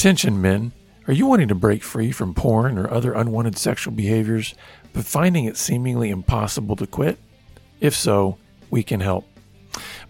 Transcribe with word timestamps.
Attention, 0.00 0.40
men. 0.40 0.72
Are 1.06 1.12
you 1.12 1.26
wanting 1.26 1.48
to 1.48 1.54
break 1.54 1.82
free 1.82 2.10
from 2.10 2.32
porn 2.32 2.78
or 2.78 2.90
other 2.90 3.12
unwanted 3.12 3.58
sexual 3.58 3.92
behaviors, 3.92 4.54
but 4.94 5.04
finding 5.04 5.44
it 5.44 5.58
seemingly 5.58 6.08
impossible 6.08 6.74
to 6.76 6.86
quit? 6.86 7.18
If 7.80 7.94
so, 7.94 8.38
we 8.70 8.82
can 8.82 9.00
help. 9.00 9.26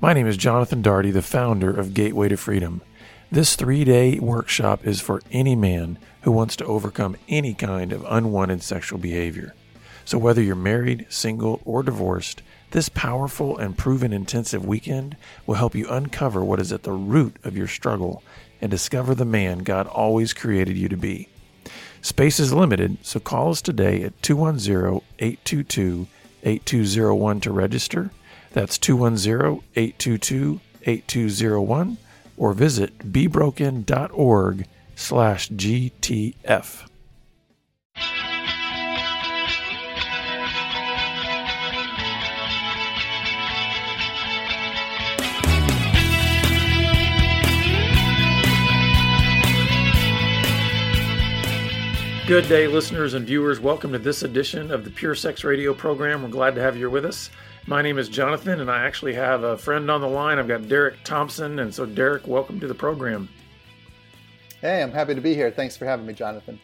My 0.00 0.12
name 0.12 0.28
is 0.28 0.36
Jonathan 0.36 0.80
Daugherty, 0.80 1.10
the 1.10 1.22
founder 1.22 1.76
of 1.76 1.92
Gateway 1.92 2.28
to 2.28 2.36
Freedom. 2.36 2.82
This 3.32 3.56
three 3.56 3.82
day 3.82 4.20
workshop 4.20 4.86
is 4.86 5.00
for 5.00 5.22
any 5.32 5.56
man 5.56 5.98
who 6.20 6.30
wants 6.30 6.54
to 6.54 6.66
overcome 6.66 7.16
any 7.28 7.52
kind 7.52 7.92
of 7.92 8.06
unwanted 8.08 8.62
sexual 8.62 9.00
behavior. 9.00 9.56
So, 10.04 10.18
whether 10.18 10.40
you're 10.40 10.54
married, 10.54 11.06
single, 11.08 11.60
or 11.64 11.82
divorced, 11.82 12.42
this 12.70 12.88
powerful 12.88 13.58
and 13.58 13.76
proven 13.76 14.12
intensive 14.12 14.64
weekend 14.64 15.16
will 15.48 15.56
help 15.56 15.74
you 15.74 15.88
uncover 15.90 16.44
what 16.44 16.60
is 16.60 16.72
at 16.72 16.84
the 16.84 16.92
root 16.92 17.34
of 17.42 17.56
your 17.56 17.66
struggle 17.66 18.22
and 18.60 18.70
discover 18.70 19.14
the 19.14 19.24
man 19.24 19.58
God 19.60 19.86
always 19.86 20.32
created 20.32 20.76
you 20.76 20.88
to 20.88 20.96
be. 20.96 21.28
Space 22.02 22.40
is 22.40 22.52
limited, 22.52 22.98
so 23.02 23.20
call 23.20 23.50
us 23.50 23.60
today 23.60 24.02
at 24.02 24.20
210 24.22 25.00
822 25.18 26.06
8201 26.42 27.40
to 27.40 27.52
register. 27.52 28.10
That's 28.52 28.78
210 28.78 29.62
822 29.76 30.60
8201 30.84 31.98
or 32.36 32.52
visit 32.54 32.98
bebroken.org 32.98 34.66
slash 34.96 35.48
GTF. 35.50 36.89
Good 52.30 52.48
day, 52.48 52.68
listeners 52.68 53.14
and 53.14 53.26
viewers. 53.26 53.58
Welcome 53.58 53.90
to 53.90 53.98
this 53.98 54.22
edition 54.22 54.70
of 54.70 54.84
the 54.84 54.90
Pure 54.92 55.16
Sex 55.16 55.42
Radio 55.42 55.74
program. 55.74 56.22
We're 56.22 56.28
glad 56.28 56.54
to 56.54 56.60
have 56.60 56.76
you 56.76 56.88
with 56.88 57.04
us. 57.04 57.28
My 57.66 57.82
name 57.82 57.98
is 57.98 58.08
Jonathan, 58.08 58.60
and 58.60 58.70
I 58.70 58.84
actually 58.84 59.14
have 59.14 59.42
a 59.42 59.58
friend 59.58 59.90
on 59.90 60.00
the 60.00 60.06
line. 60.06 60.38
I've 60.38 60.46
got 60.46 60.68
Derek 60.68 61.02
Thompson. 61.02 61.58
And 61.58 61.74
so, 61.74 61.84
Derek, 61.86 62.28
welcome 62.28 62.60
to 62.60 62.68
the 62.68 62.74
program. 62.74 63.28
Hey, 64.60 64.80
I'm 64.80 64.92
happy 64.92 65.16
to 65.16 65.20
be 65.20 65.34
here. 65.34 65.50
Thanks 65.50 65.76
for 65.76 65.86
having 65.86 66.06
me, 66.06 66.12
Jonathan. 66.12 66.60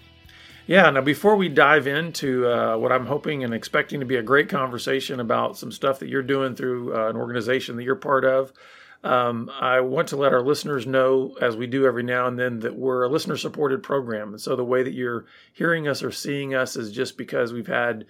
Yeah, 0.69 0.89
now 0.89 1.01
before 1.01 1.35
we 1.35 1.49
dive 1.49 1.89
into 1.89 2.47
uh, 2.47 2.77
what 2.77 2.93
I'm 2.93 3.07
hoping 3.07 3.43
and 3.43 3.53
expecting 3.53 3.99
to 3.99 4.07
be 4.07 4.17
a 4.17 4.23
great 4.23 4.49
conversation 4.49 5.19
about 5.19 5.59
some 5.59 5.73
stuff 5.73 5.99
that 5.99 6.09
you're 6.09 6.23
doing 6.23 6.55
through 6.55 6.97
uh, 6.97 7.09
an 7.09 7.17
organization 7.17 7.75
that 7.75 7.83
you're 7.83 7.97
part 7.97 8.25
of, 8.25 8.53
um, 9.07 9.49
I 9.61 9.81
want 9.81 10.09
to 10.09 10.17
let 10.17 10.33
our 10.33 10.43
listeners 10.43 10.85
know, 10.85 11.37
as 11.41 11.57
we 11.57 11.69
do 11.69 11.87
every 11.87 12.03
now 12.03 12.27
and 12.27 12.37
then, 12.37 12.59
that 12.61 12.75
we're 12.75 13.05
a 13.05 13.09
listener 13.09 13.37
supported 13.37 13.81
program. 13.81 14.31
And 14.31 14.41
so 14.41 14.57
the 14.57 14.65
way 14.65 14.83
that 14.83 14.95
you're 14.95 15.27
hearing 15.53 15.87
us 15.87 16.03
or 16.03 16.11
seeing 16.11 16.57
us 16.57 16.75
is 16.75 16.91
just 16.91 17.17
because 17.17 17.53
we've 17.53 17.69
had 17.69 18.07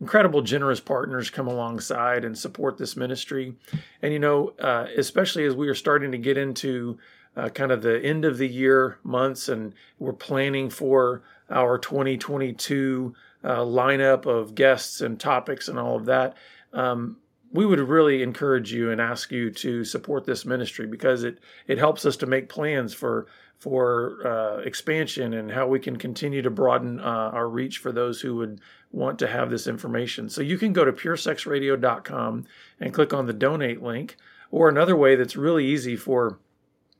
incredible, 0.00 0.42
generous 0.42 0.78
partners 0.78 1.30
come 1.30 1.48
alongside 1.48 2.24
and 2.24 2.38
support 2.38 2.78
this 2.78 2.96
ministry. 2.96 3.56
And, 4.00 4.12
you 4.12 4.20
know, 4.20 4.54
uh, 4.60 4.86
especially 4.96 5.46
as 5.46 5.56
we 5.56 5.66
are 5.66 5.74
starting 5.74 6.12
to 6.12 6.18
get 6.18 6.36
into 6.36 6.96
uh, 7.36 7.48
kind 7.48 7.72
of 7.72 7.82
the 7.82 8.00
end 8.00 8.24
of 8.24 8.38
the 8.38 8.48
year 8.48 8.98
months 9.02 9.48
and 9.48 9.74
we're 9.98 10.12
planning 10.12 10.70
for 10.70 11.22
our 11.50 11.76
2022 11.76 13.14
uh, 13.42 13.56
lineup 13.56 14.26
of 14.26 14.54
guests 14.54 15.00
and 15.00 15.18
topics 15.18 15.66
and 15.66 15.76
all 15.76 15.96
of 15.96 16.04
that. 16.04 16.36
Um, 16.72 17.16
we 17.52 17.64
would 17.64 17.78
really 17.78 18.22
encourage 18.22 18.72
you 18.72 18.90
and 18.90 19.00
ask 19.00 19.30
you 19.30 19.50
to 19.50 19.84
support 19.84 20.24
this 20.24 20.44
ministry 20.44 20.86
because 20.86 21.24
it 21.24 21.38
it 21.66 21.78
helps 21.78 22.04
us 22.04 22.16
to 22.18 22.26
make 22.26 22.48
plans 22.48 22.92
for 22.92 23.26
for 23.58 24.26
uh, 24.26 24.58
expansion 24.58 25.32
and 25.34 25.50
how 25.50 25.66
we 25.66 25.78
can 25.78 25.96
continue 25.96 26.42
to 26.42 26.50
broaden 26.50 27.00
uh, 27.00 27.30
our 27.32 27.48
reach 27.48 27.78
for 27.78 27.90
those 27.90 28.20
who 28.20 28.36
would 28.36 28.60
want 28.92 29.18
to 29.18 29.26
have 29.26 29.48
this 29.50 29.66
information. 29.66 30.28
So 30.28 30.42
you 30.42 30.58
can 30.58 30.72
go 30.72 30.84
to 30.84 30.92
puresexradio.com 30.92 32.44
and 32.80 32.94
click 32.94 33.14
on 33.14 33.26
the 33.26 33.32
donate 33.32 33.82
link, 33.82 34.16
or 34.50 34.68
another 34.68 34.96
way 34.96 35.16
that's 35.16 35.36
really 35.36 35.64
easy 35.64 35.96
for 35.96 36.38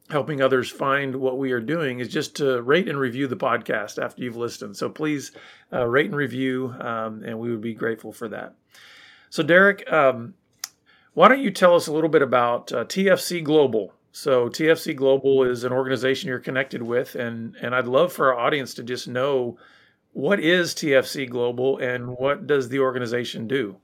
helping 0.09 0.41
others 0.41 0.71
find 0.71 1.17
what 1.17 1.37
we 1.37 1.51
are 1.53 1.61
doing 1.61 1.99
is 1.99 2.09
just 2.09 2.37
to 2.37 2.62
rate 2.62 2.89
and 2.89 2.99
review 2.99 3.27
the 3.27 3.37
podcast 3.37 4.03
after 4.03 4.23
you've 4.23 4.37
listened. 4.37 4.77
So 4.77 4.89
please 4.89 5.33
uh, 5.73 5.85
rate 5.87 6.06
and 6.06 6.17
review, 6.17 6.75
um, 6.81 7.23
and 7.25 7.39
we 7.39 7.51
would 7.51 7.61
be 7.61 7.75
grateful 7.75 8.12
for 8.12 8.29
that. 8.29 8.55
So, 9.31 9.42
Derek, 9.42 9.91
um, 9.92 10.34
why 11.14 11.28
don't 11.28 11.41
you 11.41 11.50
tell 11.50 11.75
us 11.75 11.87
a 11.87 11.92
little 11.92 12.10
bit 12.10 12.22
about 12.22 12.72
uh, 12.72 12.84
TFC 12.84 13.42
Global? 13.42 13.92
So, 14.12 14.48
TFC 14.48 14.94
Global 14.94 15.44
is 15.44 15.64
an 15.64 15.72
organization 15.72 16.28
you're 16.28 16.38
connected 16.38 16.82
with, 16.82 17.14
and 17.14 17.54
and 17.60 17.75
I'd 17.75 17.87
love 17.87 18.12
for 18.12 18.32
our 18.32 18.38
audience 18.38 18.75
to 18.75 18.82
just 18.82 19.09
know 19.09 19.59
what 20.12 20.41
is 20.41 20.75
TFC 20.75 21.28
Global 21.28 21.78
and 21.78 22.16
what 22.16 22.47
does 22.47 22.69
the 22.69 22.78
organization 22.78 23.47
do. 23.47 23.76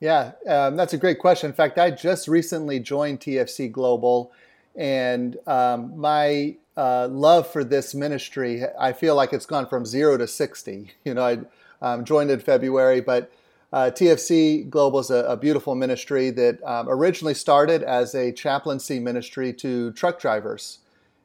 Yeah, 0.00 0.32
um, 0.46 0.76
that's 0.76 0.92
a 0.92 0.98
great 0.98 1.18
question. 1.18 1.50
In 1.50 1.54
fact, 1.54 1.78
I 1.78 1.90
just 1.90 2.28
recently 2.28 2.78
joined 2.78 3.20
TFC 3.20 3.72
Global, 3.72 4.32
and 4.76 5.36
um, 5.46 5.98
my 5.98 6.56
uh, 6.76 7.08
love 7.10 7.50
for 7.50 7.64
this 7.64 7.94
ministry, 7.94 8.62
I 8.78 8.92
feel 8.92 9.16
like 9.16 9.32
it's 9.32 9.46
gone 9.46 9.66
from 9.66 9.84
zero 9.84 10.16
to 10.16 10.28
60. 10.28 10.92
You 11.04 11.14
know, 11.14 11.24
I 11.24 11.38
um, 11.82 12.04
joined 12.04 12.30
in 12.30 12.38
February, 12.38 13.00
but 13.00 13.32
uh, 13.72 13.90
TFC 13.94 14.68
Global 14.68 15.00
is 15.00 15.10
a, 15.10 15.24
a 15.24 15.36
beautiful 15.36 15.74
ministry 15.74 16.30
that 16.30 16.62
um, 16.64 16.88
originally 16.88 17.34
started 17.34 17.82
as 17.82 18.14
a 18.14 18.32
chaplaincy 18.32 18.98
ministry 18.98 19.52
to 19.54 19.92
truck 19.92 20.20
drivers. 20.20 20.78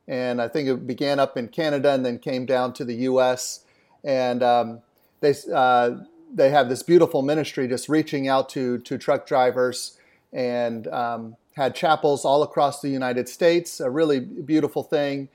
And 0.07 0.41
I 0.41 0.49
think 0.49 0.67
it 0.67 0.85
began 0.85 1.19
up 1.19 1.37
in 1.37 1.47
Canada 1.47 1.93
and 1.93 2.05
then 2.05 2.19
came 2.19 2.45
down 2.45 2.73
to 2.73 2.85
the 2.85 2.95
US. 2.95 3.63
And 4.03 4.43
um, 4.43 4.81
they, 5.21 5.33
uh, 5.53 5.91
they 6.33 6.49
have 6.49 6.67
this 6.67 6.83
beautiful 6.83 7.21
ministry 7.21 7.67
just 7.67 7.87
reaching 7.87 8.27
out 8.27 8.49
to, 8.49 8.79
to 8.79 8.97
truck 8.97 9.25
drivers 9.25 9.97
and 10.33 10.87
um, 10.87 11.37
had 11.55 11.75
chapels 11.75 12.25
all 12.25 12.43
across 12.43 12.81
the 12.81 12.89
United 12.89 13.29
States, 13.29 13.79
a 13.79 13.89
really 13.89 14.19
beautiful 14.19 14.83
thing. 14.83 15.29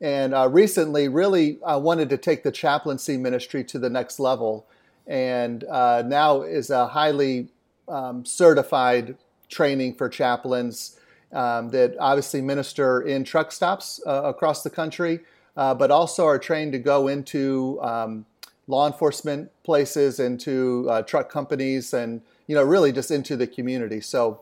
And 0.00 0.34
uh, 0.34 0.48
recently, 0.48 1.08
really 1.08 1.58
uh, 1.62 1.78
wanted 1.78 2.08
to 2.10 2.16
take 2.16 2.42
the 2.42 2.52
chaplaincy 2.52 3.16
ministry 3.16 3.64
to 3.64 3.78
the 3.78 3.90
next 3.90 4.18
level 4.18 4.66
and 5.06 5.64
uh, 5.64 6.02
now 6.06 6.42
is 6.42 6.70
a 6.70 6.88
highly 6.88 7.48
um, 7.88 8.24
certified 8.24 9.16
training 9.48 9.94
for 9.94 10.08
chaplains 10.08 10.98
um, 11.32 11.70
that 11.70 11.96
obviously 11.98 12.40
minister 12.40 13.02
in 13.02 13.24
truck 13.24 13.52
stops 13.52 14.00
uh, 14.06 14.22
across 14.24 14.62
the 14.62 14.70
country, 14.70 15.20
uh, 15.56 15.74
but 15.74 15.90
also 15.90 16.24
are 16.24 16.38
trained 16.38 16.72
to 16.72 16.78
go 16.78 17.08
into 17.08 17.78
um, 17.82 18.24
law 18.66 18.86
enforcement 18.86 19.50
places, 19.62 20.20
into 20.20 20.88
uh, 20.88 21.02
truck 21.02 21.30
companies, 21.30 21.92
and 21.92 22.22
you 22.46 22.54
know 22.54 22.62
really 22.62 22.92
just 22.92 23.10
into 23.10 23.36
the 23.36 23.46
community. 23.46 24.00
So. 24.00 24.40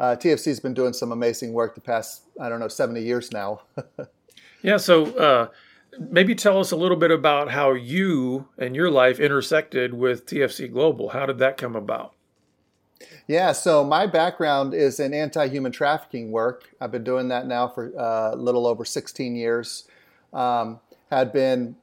Uh, 0.00 0.16
TFC 0.16 0.46
has 0.46 0.58
been 0.58 0.74
doing 0.74 0.92
some 0.92 1.12
amazing 1.12 1.52
work 1.52 1.76
the 1.76 1.80
past, 1.80 2.22
I 2.40 2.48
don't 2.48 2.58
know, 2.58 2.66
70 2.66 3.00
years 3.00 3.30
now. 3.30 3.60
yeah, 4.62 4.76
so 4.76 5.06
uh, 5.16 5.48
maybe 5.98 6.34
tell 6.34 6.58
us 6.58 6.70
a 6.70 6.76
little 6.76 6.96
bit 6.96 7.10
about 7.10 7.50
how 7.50 7.72
you 7.72 8.48
and 8.58 8.74
your 8.74 8.90
life 8.90 9.20
intersected 9.20 9.94
with 9.94 10.26
TFC 10.26 10.72
Global. 10.72 11.10
How 11.10 11.26
did 11.26 11.38
that 11.38 11.56
come 11.56 11.76
about? 11.76 12.14
Yeah, 13.26 13.52
so 13.52 13.84
my 13.84 14.06
background 14.06 14.74
is 14.74 15.00
in 15.00 15.14
anti 15.14 15.48
human 15.48 15.72
trafficking 15.72 16.30
work. 16.30 16.74
I've 16.80 16.92
been 16.92 17.04
doing 17.04 17.28
that 17.28 17.46
now 17.46 17.68
for 17.68 17.92
uh, 17.98 18.34
a 18.34 18.36
little 18.36 18.66
over 18.66 18.84
16 18.84 19.36
years. 19.36 19.84
Um, 20.32 20.80
had 21.10 21.32
been 21.32 21.76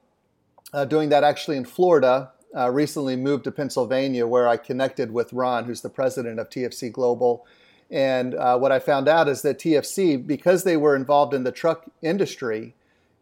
uh, 0.72 0.84
doing 0.84 1.08
that 1.10 1.24
actually 1.24 1.56
in 1.56 1.64
Florida. 1.64 2.32
Uh, 2.54 2.70
recently 2.70 3.16
moved 3.16 3.44
to 3.44 3.50
Pennsylvania 3.50 4.26
where 4.26 4.46
I 4.46 4.58
connected 4.58 5.10
with 5.10 5.32
Ron, 5.32 5.64
who's 5.64 5.80
the 5.80 5.88
president 5.88 6.38
of 6.38 6.50
TFC 6.50 6.92
Global. 6.92 7.46
And 7.90 8.34
uh, 8.34 8.58
what 8.58 8.72
I 8.72 8.78
found 8.78 9.08
out 9.08 9.28
is 9.28 9.42
that 9.42 9.58
TFC, 9.58 10.26
because 10.26 10.64
they 10.64 10.76
were 10.76 10.94
involved 10.94 11.34
in 11.34 11.44
the 11.44 11.52
truck 11.52 11.90
industry 12.02 12.74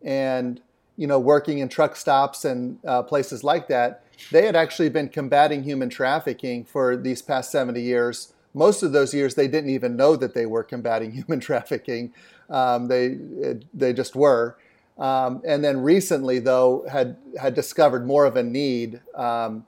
and 0.02 0.60
you 1.00 1.06
know, 1.06 1.18
working 1.18 1.60
in 1.60 1.68
truck 1.70 1.96
stops 1.96 2.44
and 2.44 2.78
uh, 2.86 3.02
places 3.02 3.42
like 3.42 3.68
that, 3.68 4.04
they 4.30 4.44
had 4.44 4.54
actually 4.54 4.90
been 4.90 5.08
combating 5.08 5.62
human 5.62 5.88
trafficking 5.88 6.62
for 6.62 6.94
these 6.94 7.22
past 7.22 7.50
70 7.50 7.80
years. 7.80 8.34
Most 8.52 8.82
of 8.82 8.92
those 8.92 9.14
years, 9.14 9.34
they 9.34 9.48
didn't 9.48 9.70
even 9.70 9.96
know 9.96 10.14
that 10.14 10.34
they 10.34 10.44
were 10.44 10.62
combating 10.62 11.12
human 11.20 11.40
trafficking. 11.40 12.12
Um, 12.50 12.88
they 12.88 13.16
they 13.72 13.94
just 13.94 14.14
were. 14.14 14.58
Um, 14.98 15.40
and 15.46 15.64
then 15.64 15.80
recently, 15.80 16.38
though, 16.38 16.84
had 16.92 17.16
had 17.40 17.54
discovered 17.54 18.06
more 18.06 18.26
of 18.26 18.36
a 18.36 18.42
need 18.42 19.00
um, 19.14 19.64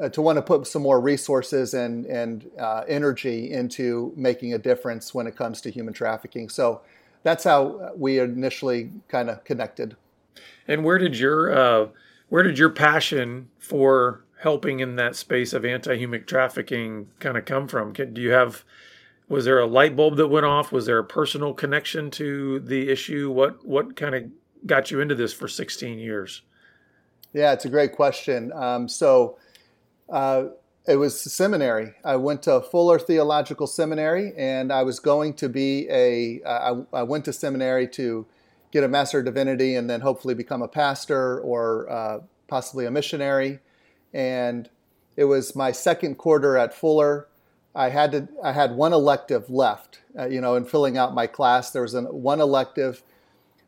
uh, 0.00 0.08
to 0.08 0.22
want 0.22 0.36
to 0.38 0.42
put 0.42 0.66
some 0.66 0.80
more 0.80 1.02
resources 1.02 1.74
and 1.74 2.06
and 2.06 2.50
uh, 2.58 2.84
energy 2.88 3.52
into 3.52 4.14
making 4.16 4.54
a 4.54 4.58
difference 4.58 5.12
when 5.12 5.26
it 5.26 5.36
comes 5.36 5.60
to 5.60 5.70
human 5.70 5.92
trafficking. 5.92 6.48
So 6.48 6.80
that's 7.24 7.44
how 7.44 7.92
we 7.94 8.18
initially 8.20 8.90
kind 9.08 9.28
of 9.28 9.44
connected. 9.44 9.96
And 10.68 10.84
where 10.84 10.98
did 10.98 11.18
your 11.18 11.52
uh, 11.52 11.88
where 12.28 12.42
did 12.42 12.58
your 12.58 12.70
passion 12.70 13.48
for 13.58 14.24
helping 14.40 14.80
in 14.80 14.96
that 14.96 15.14
space 15.14 15.52
of 15.52 15.64
anti-human 15.64 16.24
trafficking 16.24 17.08
kind 17.20 17.36
of 17.36 17.44
come 17.44 17.68
from? 17.68 17.92
Do 17.92 18.20
you 18.20 18.30
have 18.30 18.64
was 19.28 19.44
there 19.44 19.58
a 19.58 19.66
light 19.66 19.96
bulb 19.96 20.16
that 20.16 20.28
went 20.28 20.46
off? 20.46 20.72
Was 20.72 20.86
there 20.86 20.98
a 20.98 21.04
personal 21.04 21.54
connection 21.54 22.10
to 22.12 22.60
the 22.60 22.90
issue? 22.90 23.30
What 23.30 23.64
what 23.66 23.96
kind 23.96 24.14
of 24.14 24.24
got 24.66 24.90
you 24.90 25.00
into 25.00 25.14
this 25.14 25.32
for 25.32 25.48
16 25.48 25.98
years? 25.98 26.42
Yeah, 27.32 27.52
it's 27.52 27.64
a 27.64 27.70
great 27.70 27.92
question. 27.92 28.52
Um, 28.52 28.88
so 28.88 29.38
uh, 30.08 30.44
it 30.86 30.96
was 30.96 31.20
seminary. 31.20 31.94
I 32.04 32.16
went 32.16 32.42
to 32.42 32.60
Fuller 32.60 32.98
Theological 32.98 33.66
Seminary, 33.66 34.32
and 34.36 34.72
I 34.72 34.82
was 34.82 35.00
going 35.00 35.34
to 35.34 35.48
be 35.48 35.88
a. 35.90 36.42
Uh, 36.44 36.84
I, 36.92 36.98
I 37.00 37.02
went 37.02 37.24
to 37.26 37.32
seminary 37.32 37.88
to 37.88 38.26
get 38.72 38.82
a 38.82 38.88
Master 38.88 39.20
of 39.20 39.26
Divinity 39.26 39.76
and 39.76 39.88
then 39.88 40.00
hopefully 40.00 40.34
become 40.34 40.62
a 40.62 40.68
pastor 40.68 41.38
or 41.40 41.88
uh, 41.90 42.20
possibly 42.48 42.86
a 42.86 42.90
missionary. 42.90 43.60
And 44.12 44.68
it 45.16 45.24
was 45.24 45.54
my 45.54 45.70
second 45.70 46.16
quarter 46.16 46.56
at 46.56 46.74
Fuller. 46.74 47.28
I 47.74 47.90
had 47.90 48.12
to. 48.12 48.28
I 48.42 48.52
had 48.52 48.74
one 48.74 48.92
elective 48.92 49.48
left. 49.48 50.00
Uh, 50.18 50.26
you 50.26 50.40
know, 50.40 50.56
in 50.56 50.64
filling 50.64 50.98
out 50.98 51.14
my 51.14 51.26
class, 51.26 51.70
there 51.70 51.82
was 51.82 51.94
an, 51.94 52.04
one 52.06 52.40
elective. 52.40 53.02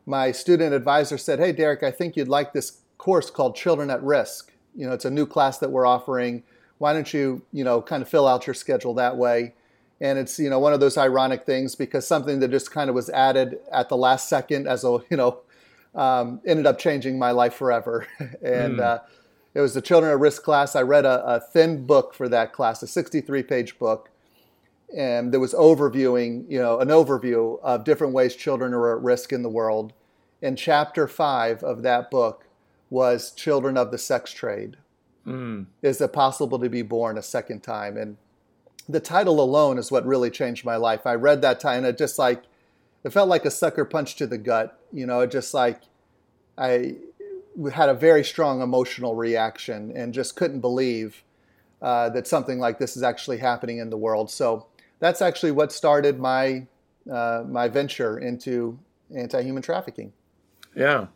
My 0.05 0.31
student 0.31 0.73
advisor 0.73 1.17
said, 1.17 1.39
"Hey, 1.39 1.51
Derek, 1.51 1.81
I 1.81 1.89
think 1.89 2.15
you'd 2.15 2.27
like 2.27 2.53
this 2.53 2.81
course 2.97 3.31
called 3.31 3.55
Children 3.55 3.89
at 3.89 4.03
Risk. 4.03 4.51
You 4.75 4.85
know, 4.87 4.93
it's 4.93 5.05
a 5.05 5.09
new 5.09 5.25
class 5.25 5.57
that 5.59 5.71
we're 5.71 5.87
offering. 5.87 6.43
Why 6.77 6.93
don't 6.93 7.11
you, 7.13 7.41
you 7.51 7.63
know, 7.63 7.81
kind 7.81 8.03
of 8.03 8.09
fill 8.09 8.27
out 8.27 8.45
your 8.45 8.53
schedule 8.53 8.93
that 8.95 9.17
way?" 9.17 9.55
And 10.01 10.19
it's 10.19 10.37
you 10.39 10.49
know 10.49 10.59
one 10.59 10.73
of 10.73 10.79
those 10.79 10.97
ironic 10.97 11.45
things 11.45 11.75
because 11.75 12.05
something 12.05 12.39
that 12.39 12.51
just 12.51 12.71
kind 12.71 12.89
of 12.89 12.95
was 12.95 13.09
added 13.09 13.59
at 13.71 13.89
the 13.89 13.97
last 13.97 14.27
second 14.27 14.67
as 14.67 14.83
a 14.83 14.99
you 15.09 15.17
know 15.17 15.39
um, 15.95 16.41
ended 16.45 16.65
up 16.65 16.77
changing 16.77 17.17
my 17.17 17.31
life 17.31 17.53
forever. 17.53 18.07
and 18.19 18.77
mm. 18.77 18.81
uh, 18.81 18.99
it 19.53 19.61
was 19.61 19.73
the 19.73 19.81
Children 19.81 20.11
at 20.11 20.19
Risk 20.19 20.43
class. 20.43 20.75
I 20.75 20.81
read 20.81 21.05
a, 21.05 21.25
a 21.25 21.39
thin 21.39 21.85
book 21.85 22.13
for 22.13 22.27
that 22.29 22.51
class, 22.51 22.83
a 22.83 22.87
63 22.87 23.43
page 23.43 23.79
book. 23.79 24.09
And 24.95 25.31
there 25.31 25.39
was 25.39 25.53
overviewing, 25.53 26.45
you 26.49 26.59
know, 26.59 26.79
an 26.79 26.89
overview 26.89 27.59
of 27.61 27.83
different 27.83 28.13
ways 28.13 28.35
children 28.35 28.73
are 28.73 28.95
at 28.95 29.01
risk 29.01 29.33
in 29.33 29.41
the 29.41 29.49
world. 29.49 29.93
And 30.41 30.57
chapter 30.57 31.07
five 31.07 31.63
of 31.63 31.81
that 31.81 32.11
book 32.11 32.45
was 32.89 33.31
Children 33.31 33.77
of 33.77 33.91
the 33.91 33.97
Sex 33.97 34.31
Trade. 34.31 34.77
Mm. 35.25 35.65
Is 35.81 35.99
it 35.99 36.13
possible 36.13 36.59
to 36.59 36.69
be 36.69 36.83
born 36.83 37.17
a 37.17 37.23
second 37.23 37.61
time? 37.61 37.97
And 37.97 38.17
the 38.87 38.99
title 38.99 39.39
alone 39.41 39.77
is 39.77 39.91
what 39.91 40.05
really 40.05 40.29
changed 40.29 40.65
my 40.65 40.75
life. 40.75 41.05
I 41.05 41.15
read 41.15 41.41
that 41.41 41.59
title 41.59 41.79
and 41.79 41.87
it 41.87 41.97
just 41.97 42.19
like, 42.19 42.43
it 43.03 43.11
felt 43.11 43.29
like 43.29 43.45
a 43.45 43.51
sucker 43.51 43.85
punch 43.85 44.15
to 44.17 44.27
the 44.27 44.37
gut. 44.37 44.79
You 44.91 45.05
know, 45.05 45.21
it 45.21 45.31
just 45.31 45.53
like, 45.53 45.81
I 46.57 46.95
had 47.73 47.89
a 47.89 47.93
very 47.93 48.23
strong 48.23 48.61
emotional 48.61 49.15
reaction 49.15 49.91
and 49.95 50.13
just 50.13 50.35
couldn't 50.35 50.59
believe 50.59 51.23
uh, 51.81 52.09
that 52.09 52.27
something 52.27 52.59
like 52.59 52.79
this 52.79 52.95
is 52.97 53.03
actually 53.03 53.37
happening 53.37 53.77
in 53.77 53.89
the 53.89 53.97
world. 53.97 54.29
So 54.29 54.67
that's 54.99 55.21
actually 55.21 55.51
what 55.51 55.71
started 55.71 56.19
my 56.19 56.67
uh, 57.11 57.43
my 57.47 57.67
venture 57.67 58.17
into 58.17 58.79
anti-human 59.15 59.61
trafficking. 59.61 60.11
Yeah. 60.75 61.07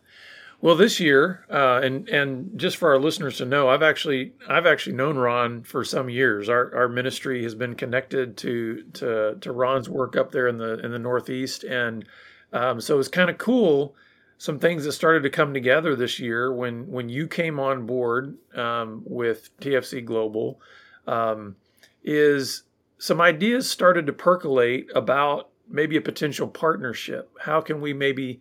Well, 0.61 0.75
this 0.75 0.99
year, 0.99 1.45
uh, 1.49 1.79
and 1.81 2.09
and 2.09 2.51
just 2.59 2.77
for 2.77 2.89
our 2.89 2.99
listeners 2.99 3.37
to 3.37 3.45
know, 3.45 3.69
I've 3.69 3.81
actually 3.81 4.33
I've 4.47 4.65
actually 4.65 4.95
known 4.97 5.17
Ron 5.17 5.63
for 5.63 5.85
some 5.85 6.09
years. 6.09 6.49
Our 6.49 6.75
our 6.75 6.89
ministry 6.89 7.43
has 7.43 7.55
been 7.55 7.75
connected 7.75 8.35
to 8.37 8.83
to 8.93 9.37
to 9.39 9.51
Ron's 9.53 9.87
work 9.87 10.17
up 10.17 10.31
there 10.31 10.47
in 10.47 10.57
the 10.57 10.79
in 10.79 10.91
the 10.91 10.99
Northeast, 10.99 11.63
and 11.63 12.03
um, 12.51 12.81
so 12.81 12.99
it's 12.99 13.07
kind 13.07 13.29
of 13.29 13.37
cool 13.37 13.95
some 14.39 14.57
things 14.57 14.85
that 14.85 14.93
started 14.93 15.21
to 15.21 15.29
come 15.29 15.53
together 15.53 15.95
this 15.95 16.17
year 16.17 16.51
when 16.51 16.87
when 16.87 17.09
you 17.09 17.27
came 17.27 17.59
on 17.59 17.85
board 17.85 18.37
um, 18.55 19.03
with 19.05 19.49
TFC 19.59 20.03
Global 20.03 20.59
um, 21.07 21.57
is 22.03 22.63
some 22.97 23.19
ideas 23.21 23.69
started 23.69 24.05
to 24.07 24.13
percolate 24.13 24.89
about 24.95 25.49
maybe 25.69 25.97
a 25.97 26.01
potential 26.01 26.47
partnership. 26.47 27.29
How 27.41 27.59
can 27.59 27.81
we 27.81 27.93
maybe 27.93 28.39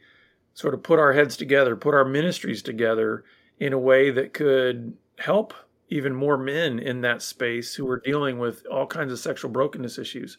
sort 0.59 0.75
of 0.75 0.83
put 0.83 0.99
our 0.99 1.13
heads 1.13 1.37
together, 1.37 1.77
put 1.77 1.95
our 1.95 2.05
ministries 2.05 2.63
together 2.63 3.23
in 3.61 3.73
a 3.73 3.79
way 3.79 4.11
that 4.11 4.35
could 4.35 4.93
help 5.17 5.55
even 5.89 6.13
more 6.13 6.37
men 6.37 6.81
in 6.81 7.01
that 7.03 7.23
space 7.23 7.77
who 7.77 7.89
are 7.89 8.01
dealing 8.01 8.41
with 8.41 8.67
all 8.67 8.85
kinds 8.85 9.13
of 9.13 9.21
sexual 9.21 9.53
brokenness 9.53 9.99
issues. 9.99 10.37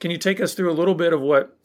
Can 0.00 0.10
you 0.10 0.18
take 0.18 0.40
us 0.40 0.54
through 0.54 0.72
a 0.72 0.74
little 0.74 0.96
bit 0.96 1.12
of 1.12 1.20
what 1.20 1.56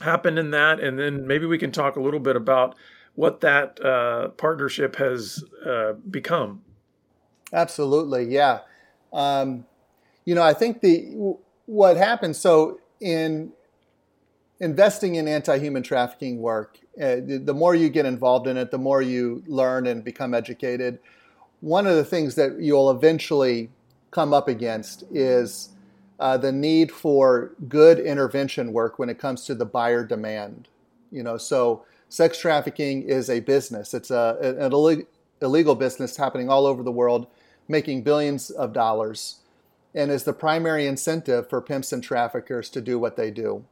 happened 0.00 0.40
in 0.40 0.50
that, 0.50 0.80
and 0.80 0.98
then 0.98 1.24
maybe 1.24 1.46
we 1.46 1.56
can 1.56 1.70
talk 1.70 1.94
a 1.94 2.00
little 2.00 2.18
bit 2.18 2.34
about 2.34 2.74
what 3.14 3.42
that 3.42 3.80
uh, 3.80 4.30
partnership 4.30 4.96
has 4.96 5.44
uh, 5.64 5.92
become. 6.10 6.62
Absolutely, 7.52 8.24
yeah. 8.24 8.58
Um, 9.12 9.66
you 10.24 10.34
know, 10.34 10.42
I 10.42 10.52
think 10.52 10.80
the 10.80 11.36
what 11.66 11.96
happened, 11.96 12.34
So 12.34 12.80
in 13.00 13.52
investing 14.60 15.16
in 15.16 15.28
anti-human 15.28 15.82
trafficking 15.82 16.40
work, 16.40 16.78
uh, 17.00 17.16
the, 17.26 17.54
more 17.54 17.74
you 17.74 17.90
get 17.90 18.06
involved 18.06 18.46
in 18.46 18.56
it, 18.56 18.70
the 18.70 18.78
more 18.78 19.02
you 19.02 19.42
learn 19.46 19.86
and 19.86 20.02
become 20.02 20.32
educated. 20.32 20.98
One 21.60 21.86
of 21.86 21.96
the 21.96 22.04
things 22.04 22.34
that 22.36 22.60
you'll 22.60 22.90
eventually 22.90 23.70
come 24.10 24.32
up 24.32 24.48
against 24.48 25.04
is 25.10 25.70
uh, 26.18 26.38
the 26.38 26.52
need 26.52 26.90
for 26.90 27.52
good 27.68 27.98
intervention 27.98 28.72
work 28.72 28.98
when 28.98 29.10
it 29.10 29.18
comes 29.18 29.44
to 29.44 29.54
the 29.54 29.66
buyer 29.66 30.04
demand. 30.04 30.68
You 31.12 31.22
know, 31.22 31.36
so 31.36 31.84
sex 32.08 32.38
trafficking 32.38 33.02
is 33.02 33.28
a 33.28 33.40
business. 33.40 33.92
It's 33.92 34.10
a, 34.10 34.38
an 34.40 35.04
illegal 35.42 35.74
business 35.74 36.16
happening 36.16 36.48
all 36.48 36.66
over 36.66 36.82
the 36.82 36.92
world, 36.92 37.26
making 37.68 38.02
billions 38.02 38.50
of 38.50 38.72
dollars, 38.72 39.40
and 39.94 40.10
is 40.10 40.24
the 40.24 40.32
primary 40.32 40.86
incentive 40.86 41.50
for 41.50 41.60
pimps 41.60 41.92
and 41.92 42.02
traffickers 42.02 42.70
to 42.70 42.80
do 42.80 42.98
what 42.98 43.16
they 43.16 43.30
do. 43.30 43.64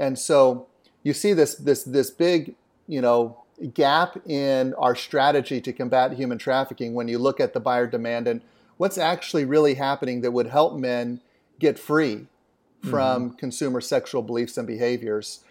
And 0.00 0.18
so 0.18 0.66
you 1.02 1.12
see 1.12 1.34
this 1.34 1.54
this 1.54 1.84
this 1.84 2.10
big, 2.10 2.54
you 2.88 3.02
know, 3.02 3.36
gap 3.74 4.16
in 4.26 4.74
our 4.74 4.96
strategy 4.96 5.60
to 5.60 5.72
combat 5.72 6.14
human 6.14 6.38
trafficking 6.38 6.94
when 6.94 7.06
you 7.06 7.18
look 7.18 7.38
at 7.38 7.52
the 7.52 7.60
buyer 7.60 7.86
demand 7.86 8.26
and 8.26 8.40
what's 8.78 8.96
actually 8.96 9.44
really 9.44 9.74
happening 9.74 10.22
that 10.22 10.32
would 10.32 10.46
help 10.46 10.74
men 10.74 11.20
get 11.58 11.78
free 11.78 12.26
from 12.82 13.28
mm-hmm. 13.28 13.36
consumer 13.36 13.82
sexual 13.82 14.22
beliefs 14.22 14.56
and 14.56 14.66
behaviors. 14.66 15.44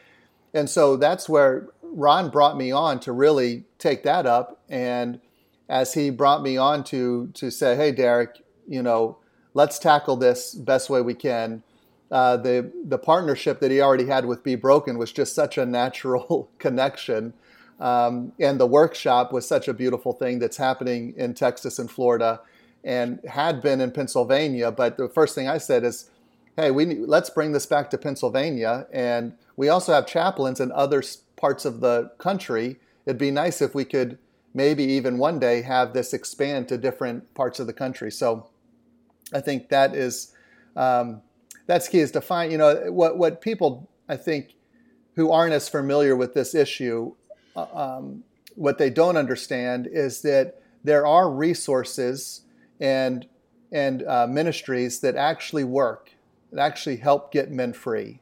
And 0.51 0.67
so 0.67 0.97
that's 0.97 1.29
where 1.29 1.67
Ron 1.83 2.31
brought 2.31 2.57
me 2.57 2.71
on 2.71 2.99
to 3.01 3.11
really 3.11 3.65
take 3.77 4.01
that 4.01 4.25
up. 4.25 4.59
And 4.67 5.21
as 5.69 5.93
he 5.93 6.09
brought 6.09 6.41
me 6.41 6.57
on 6.57 6.83
to 6.85 7.29
to 7.35 7.51
say, 7.51 7.75
"Hey, 7.75 7.91
Derek, 7.91 8.41
you 8.67 8.81
know, 8.81 9.17
let's 9.53 9.77
tackle 9.77 10.15
this 10.15 10.55
best 10.55 10.89
way 10.89 11.01
we 11.01 11.13
can." 11.13 11.61
Uh, 12.11 12.37
the 12.37 12.71
the 12.85 12.97
partnership 12.97 13.59
that 13.59 13.69
he 13.69 13.81
already 13.81 14.05
had 14.05 14.25
with 14.25 14.43
Be 14.43 14.55
Broken 14.55 14.97
was 14.97 15.11
just 15.11 15.35
such 15.35 15.57
a 15.57 15.65
natural 15.65 16.49
connection, 16.59 17.33
um, 17.79 18.31
and 18.39 18.59
the 18.59 18.65
workshop 18.65 19.31
was 19.31 19.47
such 19.47 19.67
a 19.67 19.73
beautiful 19.73 20.13
thing 20.13 20.39
that's 20.39 20.57
happening 20.57 21.13
in 21.15 21.33
Texas 21.33 21.77
and 21.77 21.89
Florida 21.89 22.41
and 22.83 23.19
had 23.27 23.61
been 23.61 23.81
in 23.81 23.91
Pennsylvania. 23.91 24.71
But 24.71 24.97
the 24.97 25.09
first 25.09 25.35
thing 25.35 25.47
I 25.47 25.59
said 25.59 25.83
is, 25.83 26.09
"Hey, 26.55 26.71
we 26.71 26.85
let's 26.95 27.29
bring 27.29 27.51
this 27.51 27.67
back 27.67 27.91
to 27.91 27.97
Pennsylvania." 27.97 28.87
And 28.91 29.33
we 29.55 29.69
also 29.69 29.93
have 29.93 30.07
chaplains 30.07 30.59
in 30.59 30.71
other 30.71 31.03
parts 31.35 31.63
of 31.65 31.79
the 31.79 32.11
country. 32.17 32.79
It'd 33.05 33.19
be 33.19 33.31
nice 33.31 33.61
if 33.61 33.75
we 33.75 33.85
could 33.85 34.17
maybe 34.53 34.83
even 34.83 35.17
one 35.17 35.39
day 35.39 35.61
have 35.61 35.93
this 35.93 36.13
expand 36.13 36.67
to 36.69 36.77
different 36.77 37.33
parts 37.33 37.59
of 37.59 37.67
the 37.67 37.73
country. 37.73 38.11
So 38.11 38.49
I 39.31 39.41
think 39.41 39.69
that 39.69 39.95
is 39.95 40.33
um, 40.75 41.21
that's 41.69 41.87
key 41.87 41.99
is 41.99 42.09
to 42.11 42.19
find 42.19 42.51
you 42.51 42.57
know 42.57 42.91
what 42.91 43.17
what 43.17 43.41
people 43.41 43.87
I 44.09 44.17
think 44.17 44.55
who 45.15 45.31
aren't 45.31 45.53
as 45.53 45.69
familiar 45.69 46.15
with 46.15 46.33
this 46.33 46.55
issue. 46.55 47.13
Uh, 47.55 47.67
um, 47.73 48.23
what 48.55 48.79
they 48.79 48.89
don't 48.89 49.17
understand 49.17 49.87
is 49.87 50.21
that 50.23 50.61
there 50.83 51.05
are 51.05 51.29
resources 51.29 52.41
and 52.79 53.27
and 53.71 54.01
uh, 54.07 54.25
ministries 54.25 55.01
that 55.01 55.15
actually 55.15 55.63
work, 55.63 56.11
that 56.51 56.59
actually 56.59 56.97
help 56.97 57.31
get 57.31 57.51
men 57.51 57.71
free. 57.73 58.19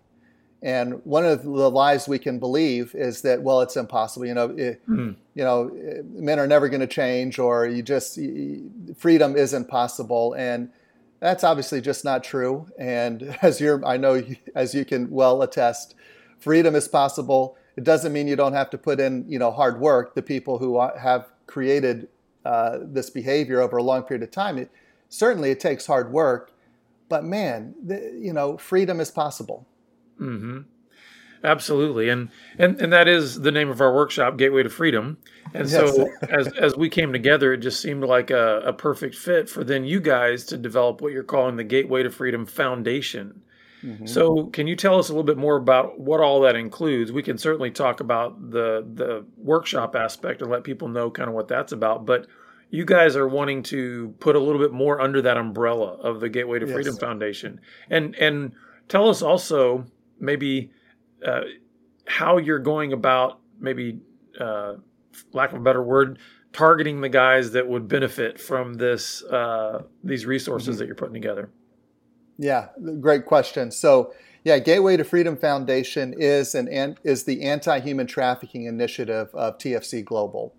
And 0.61 1.05
one 1.05 1.23
of 1.23 1.43
the 1.43 1.71
lies 1.71 2.05
we 2.05 2.19
can 2.19 2.39
believe 2.39 2.93
is 2.95 3.21
that 3.21 3.41
well, 3.43 3.61
it's 3.61 3.77
impossible. 3.77 4.25
You 4.25 4.33
know, 4.33 4.49
it, 4.49 4.85
mm. 4.89 5.15
you 5.35 5.43
know, 5.45 5.71
men 6.03 6.37
are 6.37 6.47
never 6.47 6.67
going 6.67 6.81
to 6.81 6.87
change, 6.87 7.39
or 7.39 7.65
you 7.65 7.81
just 7.81 8.19
freedom 8.97 9.37
isn't 9.37 9.69
possible, 9.69 10.33
and 10.33 10.69
that's 11.19 11.43
obviously 11.43 11.81
just 11.81 12.05
not 12.05 12.23
true. 12.23 12.67
And 12.77 13.37
as 13.41 13.59
you're, 13.59 13.85
I 13.85 13.97
know, 13.97 14.23
as 14.55 14.73
you 14.73 14.85
can 14.85 15.09
well 15.09 15.41
attest, 15.41 15.95
freedom 16.39 16.75
is 16.75 16.87
possible. 16.87 17.57
It 17.75 17.83
doesn't 17.83 18.13
mean 18.13 18.27
you 18.27 18.35
don't 18.35 18.53
have 18.53 18.69
to 18.71 18.77
put 18.77 18.99
in, 18.99 19.25
you 19.27 19.39
know, 19.39 19.51
hard 19.51 19.79
work. 19.79 20.15
The 20.15 20.21
people 20.21 20.57
who 20.57 20.79
have 20.97 21.27
created 21.45 22.07
uh, 22.45 22.79
this 22.81 23.09
behavior 23.09 23.61
over 23.61 23.77
a 23.77 23.83
long 23.83 24.03
period 24.03 24.23
of 24.23 24.31
time. 24.31 24.57
It, 24.57 24.71
certainly, 25.09 25.51
it 25.51 25.59
takes 25.59 25.85
hard 25.85 26.11
work, 26.11 26.51
but 27.09 27.23
man, 27.23 27.75
the, 27.83 28.17
you 28.17 28.33
know, 28.33 28.57
freedom 28.57 28.99
is 28.99 29.11
possible. 29.11 29.67
Mm-hmm. 30.19 30.61
Absolutely, 31.43 32.09
and 32.09 32.29
and 32.57 32.81
and 32.81 32.91
that 32.91 33.07
is 33.07 33.41
the 33.41 33.51
name 33.51 33.69
of 33.69 33.81
our 33.81 33.93
workshop, 33.93 34.37
Gateway 34.37 34.63
to 34.63 34.69
Freedom. 34.69 35.17
And 35.53 35.69
yes. 35.69 35.95
so, 35.95 36.09
as 36.29 36.47
as 36.53 36.75
we 36.75 36.89
came 36.89 37.13
together, 37.13 37.53
it 37.53 37.59
just 37.59 37.81
seemed 37.81 38.03
like 38.03 38.31
a, 38.31 38.61
a 38.65 38.73
perfect 38.73 39.15
fit 39.15 39.49
for 39.49 39.63
then 39.63 39.83
you 39.85 39.99
guys 39.99 40.45
to 40.45 40.57
develop 40.57 41.01
what 41.01 41.11
you're 41.11 41.23
calling 41.23 41.55
the 41.55 41.63
Gateway 41.63 42.03
to 42.03 42.09
Freedom 42.09 42.45
Foundation. 42.45 43.41
Mm-hmm. 43.83 44.07
So, 44.07 44.47
can 44.47 44.65
you 44.65 44.75
tell 44.75 44.97
us 44.97 45.09
a 45.09 45.11
little 45.11 45.23
bit 45.23 45.37
more 45.37 45.55
about 45.55 45.99
what 45.99 46.19
all 46.19 46.41
that 46.41 46.55
includes? 46.55 47.11
We 47.11 47.21
can 47.21 47.37
certainly 47.37 47.71
talk 47.71 47.99
about 47.99 48.51
the 48.51 48.85
the 48.93 49.25
workshop 49.37 49.95
aspect 49.95 50.41
and 50.41 50.49
let 50.49 50.63
people 50.63 50.87
know 50.87 51.11
kind 51.11 51.29
of 51.29 51.35
what 51.35 51.47
that's 51.47 51.71
about. 51.71 52.05
But 52.05 52.27
you 52.69 52.83
guys 52.83 53.15
are 53.15 53.27
wanting 53.27 53.63
to 53.63 54.13
put 54.19 54.35
a 54.35 54.39
little 54.39 54.59
bit 54.59 54.73
more 54.73 54.99
under 54.99 55.21
that 55.21 55.37
umbrella 55.37 55.93
of 55.93 56.19
the 56.19 56.29
Gateway 56.29 56.59
to 56.59 56.65
yes. 56.65 56.73
Freedom 56.73 56.95
Foundation, 56.97 57.61
and 57.89 58.15
and 58.15 58.53
tell 58.89 59.09
us 59.09 59.21
also 59.21 59.85
maybe 60.19 60.71
uh, 61.25 61.41
how 62.05 62.37
you're 62.37 62.59
going 62.59 62.93
about 62.93 63.39
maybe 63.59 63.99
uh, 64.39 64.75
lack 65.33 65.51
of 65.51 65.59
a 65.59 65.63
better 65.63 65.83
word 65.83 66.19
targeting 66.53 67.01
the 67.01 67.09
guys 67.09 67.51
that 67.51 67.67
would 67.67 67.87
benefit 67.87 68.39
from 68.39 68.75
this 68.75 69.23
uh, 69.23 69.83
these 70.03 70.25
resources 70.25 70.69
mm-hmm. 70.69 70.79
that 70.79 70.85
you're 70.85 70.95
putting 70.95 71.13
together? 71.13 71.49
Yeah 72.37 72.69
great 72.99 73.25
question. 73.25 73.71
So 73.71 74.13
yeah 74.43 74.59
gateway 74.59 74.97
to 74.97 75.03
freedom 75.03 75.35
foundation 75.35 76.13
is 76.17 76.55
an 76.55 76.97
is 77.03 77.23
the 77.23 77.43
anti-human 77.43 78.07
trafficking 78.07 78.65
initiative 78.65 79.29
of 79.33 79.57
tfc 79.57 80.05
global. 80.05 80.53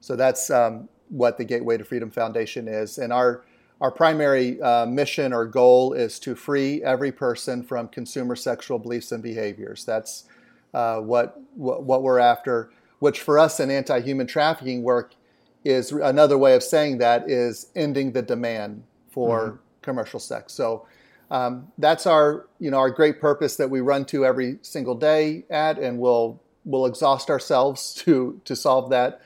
So 0.00 0.16
that's 0.16 0.50
um, 0.50 0.88
what 1.08 1.38
the 1.38 1.44
gateway 1.44 1.76
to 1.76 1.84
freedom 1.84 2.10
foundation 2.10 2.66
is. 2.66 2.98
And 2.98 3.12
our 3.12 3.44
our 3.82 3.90
primary 3.90 4.62
uh, 4.62 4.86
mission 4.86 5.32
or 5.32 5.44
goal 5.44 5.92
is 5.92 6.20
to 6.20 6.36
free 6.36 6.80
every 6.84 7.10
person 7.10 7.64
from 7.64 7.88
consumer 7.88 8.36
sexual 8.36 8.78
beliefs 8.78 9.10
and 9.10 9.20
behaviors. 9.20 9.84
That's 9.84 10.24
uh, 10.72 11.00
what, 11.00 11.40
what, 11.56 11.82
what 11.82 12.04
we're 12.04 12.20
after. 12.20 12.70
Which 13.00 13.20
for 13.20 13.40
us 13.40 13.58
in 13.58 13.72
anti-human 13.72 14.28
trafficking 14.28 14.84
work 14.84 15.16
is 15.64 15.90
another 15.90 16.38
way 16.38 16.54
of 16.54 16.62
saying 16.62 16.98
that 16.98 17.28
is 17.28 17.72
ending 17.74 18.12
the 18.12 18.22
demand 18.22 18.84
for 19.10 19.40
mm-hmm. 19.40 19.56
commercial 19.82 20.20
sex. 20.20 20.52
So 20.52 20.86
um, 21.32 21.72
that's 21.76 22.06
our 22.06 22.46
you 22.60 22.70
know 22.70 22.76
our 22.76 22.90
great 22.90 23.20
purpose 23.20 23.56
that 23.56 23.68
we 23.68 23.80
run 23.80 24.04
to 24.06 24.24
every 24.24 24.58
single 24.62 24.94
day 24.94 25.44
at, 25.50 25.78
and 25.78 25.98
we'll 25.98 26.40
we'll 26.64 26.86
exhaust 26.86 27.30
ourselves 27.30 27.94
to 28.04 28.40
to 28.44 28.54
solve 28.54 28.90
that 28.90 29.22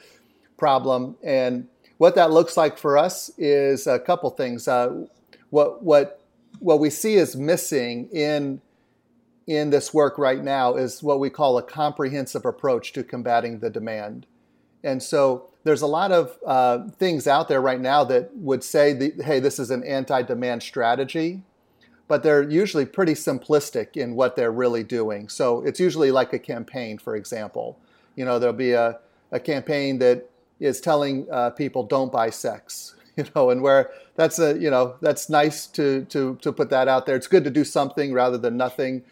problem. 0.56 1.16
And 1.22 1.68
what 1.98 2.14
that 2.14 2.30
looks 2.30 2.56
like 2.56 2.78
for 2.78 2.98
us 2.98 3.30
is 3.38 3.86
a 3.86 3.98
couple 3.98 4.30
things. 4.30 4.68
Uh, 4.68 5.06
what 5.50 5.82
what 5.82 6.20
what 6.58 6.80
we 6.80 6.90
see 6.90 7.14
is 7.14 7.36
missing 7.36 8.08
in 8.12 8.60
in 9.46 9.70
this 9.70 9.94
work 9.94 10.18
right 10.18 10.42
now 10.42 10.74
is 10.74 11.02
what 11.02 11.20
we 11.20 11.30
call 11.30 11.56
a 11.56 11.62
comprehensive 11.62 12.44
approach 12.44 12.92
to 12.92 13.04
combating 13.04 13.60
the 13.60 13.70
demand. 13.70 14.26
And 14.82 15.02
so 15.02 15.48
there's 15.64 15.82
a 15.82 15.86
lot 15.86 16.12
of 16.12 16.36
uh, 16.44 16.88
things 16.98 17.26
out 17.26 17.48
there 17.48 17.60
right 17.60 17.80
now 17.80 18.04
that 18.04 18.36
would 18.36 18.62
say, 18.62 18.92
the, 18.92 19.12
hey, 19.24 19.40
this 19.40 19.58
is 19.58 19.70
an 19.70 19.84
anti 19.84 20.22
demand 20.22 20.62
strategy, 20.62 21.42
but 22.08 22.22
they're 22.22 22.48
usually 22.48 22.86
pretty 22.86 23.14
simplistic 23.14 23.96
in 23.96 24.14
what 24.14 24.36
they're 24.36 24.52
really 24.52 24.84
doing. 24.84 25.28
So 25.28 25.64
it's 25.64 25.80
usually 25.80 26.10
like 26.10 26.32
a 26.32 26.38
campaign, 26.38 26.98
for 26.98 27.16
example. 27.16 27.78
You 28.16 28.24
know, 28.24 28.38
there'll 28.38 28.54
be 28.54 28.72
a, 28.72 28.98
a 29.32 29.40
campaign 29.40 29.98
that 29.98 30.30
is 30.60 30.80
telling 30.80 31.26
uh, 31.30 31.50
people 31.50 31.82
don't 31.82 32.10
buy 32.12 32.30
sex 32.30 32.94
you 33.16 33.24
know 33.34 33.50
and 33.50 33.62
where 33.62 33.90
that's 34.14 34.38
a 34.38 34.58
you 34.58 34.70
know 34.70 34.96
that's 35.00 35.28
nice 35.28 35.66
to 35.66 36.04
to 36.06 36.36
to 36.42 36.52
put 36.52 36.70
that 36.70 36.88
out 36.88 37.06
there. 37.06 37.16
It's 37.16 37.26
good 37.26 37.44
to 37.44 37.50
do 37.50 37.64
something 37.64 38.12
rather 38.12 38.38
than 38.38 38.56
nothing. 38.56 39.02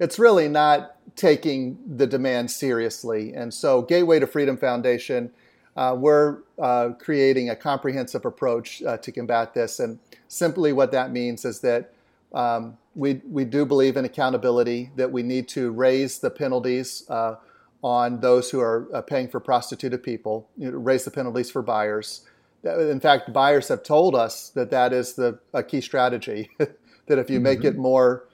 It's 0.00 0.18
really 0.18 0.48
not 0.48 0.96
taking 1.14 1.78
the 1.86 2.06
demand 2.06 2.50
seriously. 2.50 3.32
And 3.32 3.54
so 3.54 3.82
gateway 3.82 4.18
to 4.18 4.26
freedom 4.26 4.56
foundation 4.56 5.30
uh, 5.76 5.96
we're 5.98 6.38
uh, 6.58 6.90
creating 6.98 7.50
a 7.50 7.56
comprehensive 7.56 8.24
approach 8.24 8.82
uh, 8.82 8.96
to 8.98 9.10
combat 9.10 9.54
this. 9.54 9.80
And 9.80 9.98
simply 10.28 10.72
what 10.72 10.92
that 10.92 11.10
means 11.10 11.44
is 11.44 11.60
that 11.60 11.92
um, 12.32 12.76
we, 12.94 13.20
we 13.28 13.44
do 13.44 13.64
believe 13.64 13.96
in 13.96 14.04
accountability 14.04 14.90
that 14.96 15.10
we 15.10 15.22
need 15.22 15.48
to 15.48 15.72
raise 15.72 16.18
the 16.18 16.30
penalties 16.30 17.04
uh, 17.08 17.36
on 17.84 18.20
those 18.20 18.50
who 18.50 18.60
are 18.60 18.88
uh, 18.94 19.02
paying 19.02 19.28
for 19.28 19.38
prostituted 19.38 20.02
people, 20.02 20.48
you 20.56 20.70
know, 20.70 20.78
raise 20.78 21.04
the 21.04 21.10
penalties 21.10 21.50
for 21.50 21.60
buyers. 21.60 22.22
In 22.64 22.98
fact, 22.98 23.30
buyers 23.30 23.68
have 23.68 23.82
told 23.82 24.14
us 24.14 24.48
that 24.48 24.70
that 24.70 24.94
is 24.94 25.12
the 25.12 25.38
a 25.52 25.62
key 25.62 25.82
strategy. 25.82 26.50
that 26.58 27.18
if 27.18 27.28
you 27.28 27.40
make 27.40 27.58
mm-hmm. 27.58 27.68
it 27.68 27.76
more 27.76 28.26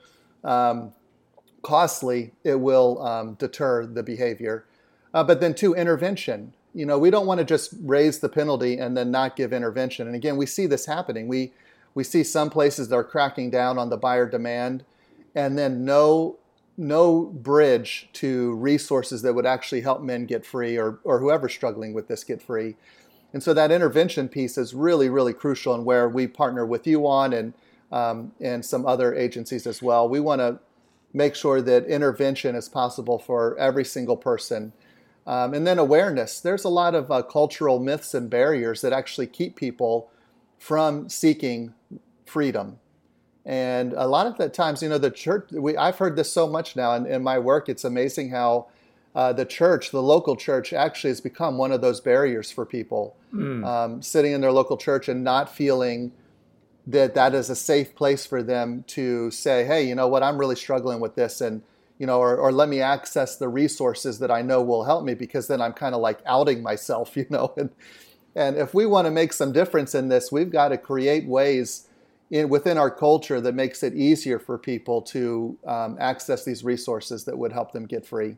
um, 0.45 0.93
costly, 1.63 2.31
it 2.45 2.61
will 2.61 3.05
um, 3.05 3.33
deter 3.33 3.85
the 3.85 4.01
behavior. 4.01 4.65
Uh, 5.13 5.21
but 5.21 5.41
then, 5.41 5.53
two, 5.53 5.73
intervention. 5.73 6.53
You 6.73 6.85
know, 6.85 6.97
we 6.97 7.09
don't 7.09 7.27
want 7.27 7.39
to 7.39 7.43
just 7.43 7.73
raise 7.81 8.19
the 8.19 8.29
penalty 8.29 8.77
and 8.77 8.95
then 8.95 9.11
not 9.11 9.35
give 9.35 9.51
intervention. 9.51 10.07
And 10.07 10.15
again, 10.15 10.37
we 10.37 10.45
see 10.45 10.65
this 10.65 10.85
happening. 10.85 11.27
We 11.27 11.51
we 11.93 12.05
see 12.05 12.23
some 12.23 12.49
places 12.49 12.87
that 12.87 12.95
are 12.95 13.03
cracking 13.03 13.49
down 13.49 13.77
on 13.77 13.89
the 13.89 13.97
buyer 13.97 14.29
demand, 14.29 14.85
and 15.35 15.57
then 15.57 15.83
no 15.83 16.37
no 16.81 17.25
bridge 17.25 18.09
to 18.13 18.55
resources 18.55 19.21
that 19.21 19.33
would 19.33 19.45
actually 19.45 19.81
help 19.81 20.01
men 20.01 20.25
get 20.25 20.45
free 20.45 20.77
or, 20.77 20.99
or 21.03 21.19
whoever's 21.19 21.53
struggling 21.53 21.93
with 21.93 22.07
this 22.07 22.23
get 22.23 22.41
free. 22.41 22.75
And 23.33 23.41
so 23.41 23.53
that 23.53 23.71
intervention 23.71 24.27
piece 24.27 24.57
is 24.57 24.73
really, 24.73 25.07
really 25.07 25.33
crucial 25.33 25.73
and 25.73 25.85
where 25.85 26.09
we 26.09 26.27
partner 26.27 26.65
with 26.65 26.85
you 26.87 27.07
on 27.07 27.33
and, 27.33 27.53
um, 27.91 28.33
and 28.41 28.65
some 28.65 28.85
other 28.85 29.13
agencies 29.13 29.65
as 29.67 29.81
well. 29.81 30.09
We 30.09 30.19
want 30.19 30.41
to 30.41 30.59
make 31.13 31.35
sure 31.35 31.61
that 31.61 31.85
intervention 31.85 32.55
is 32.55 32.67
possible 32.67 33.19
for 33.19 33.57
every 33.57 33.85
single 33.85 34.17
person. 34.17 34.73
Um, 35.27 35.53
and 35.53 35.67
then 35.67 35.77
awareness. 35.77 36.39
There's 36.39 36.63
a 36.63 36.69
lot 36.69 36.95
of 36.95 37.11
uh, 37.11 37.21
cultural 37.21 37.79
myths 37.79 38.15
and 38.15 38.27
barriers 38.27 38.81
that 38.81 38.91
actually 38.91 39.27
keep 39.27 39.55
people 39.55 40.09
from 40.57 41.09
seeking 41.09 41.73
freedom. 42.25 42.79
And 43.45 43.93
a 43.93 44.07
lot 44.07 44.27
of 44.27 44.37
the 44.37 44.49
times, 44.49 44.83
you 44.83 44.89
know, 44.89 44.97
the 44.97 45.11
church, 45.11 45.51
we, 45.51 45.75
I've 45.75 45.97
heard 45.97 46.15
this 46.15 46.31
so 46.31 46.47
much 46.47 46.75
now 46.75 46.93
in, 46.93 47.05
in 47.05 47.23
my 47.23 47.39
work. 47.39 47.69
It's 47.69 47.83
amazing 47.83 48.29
how 48.29 48.67
uh, 49.15 49.33
the 49.33 49.45
church, 49.45 49.91
the 49.91 50.01
local 50.01 50.35
church, 50.35 50.73
actually 50.73 51.09
has 51.09 51.21
become 51.21 51.57
one 51.57 51.71
of 51.71 51.81
those 51.81 51.99
barriers 51.99 52.51
for 52.51 52.65
people 52.65 53.15
mm. 53.33 53.65
um, 53.65 54.01
sitting 54.01 54.31
in 54.31 54.41
their 54.41 54.51
local 54.51 54.77
church 54.77 55.09
and 55.09 55.23
not 55.23 55.53
feeling 55.53 56.11
that 56.87 57.13
that 57.15 57.33
is 57.33 57.49
a 57.49 57.55
safe 57.55 57.95
place 57.95 58.25
for 58.25 58.41
them 58.43 58.83
to 58.87 59.31
say, 59.31 59.65
hey, 59.65 59.87
you 59.87 59.95
know 59.95 60.07
what, 60.07 60.23
I'm 60.23 60.37
really 60.37 60.55
struggling 60.55 60.99
with 60.99 61.15
this. 61.15 61.41
And, 61.41 61.61
you 61.97 62.07
know, 62.07 62.19
or, 62.19 62.37
or 62.37 62.51
let 62.51 62.69
me 62.69 62.81
access 62.81 63.37
the 63.37 63.47
resources 63.49 64.19
that 64.19 64.31
I 64.31 64.41
know 64.41 64.61
will 64.61 64.83
help 64.83 65.03
me 65.03 65.13
because 65.13 65.47
then 65.47 65.61
I'm 65.61 65.73
kind 65.73 65.93
of 65.93 66.01
like 66.01 66.19
outing 66.25 66.63
myself, 66.63 67.15
you 67.17 67.25
know. 67.29 67.53
And, 67.57 67.69
and 68.35 68.55
if 68.57 68.73
we 68.73 68.85
want 68.85 69.05
to 69.05 69.11
make 69.11 69.33
some 69.33 69.51
difference 69.51 69.93
in 69.93 70.09
this, 70.09 70.31
we've 70.31 70.51
got 70.51 70.69
to 70.69 70.77
create 70.77 71.25
ways 71.27 71.87
in, 72.31 72.49
within 72.49 72.77
our 72.77 72.89
culture 72.89 73.39
that 73.41 73.53
makes 73.53 73.83
it 73.83 73.93
easier 73.93 74.39
for 74.39 74.57
people 74.57 75.01
to 75.01 75.57
um, 75.67 75.97
access 75.99 76.43
these 76.43 76.63
resources 76.63 77.25
that 77.25 77.37
would 77.37 77.51
help 77.51 77.73
them 77.73 77.85
get 77.85 78.05
free. 78.05 78.37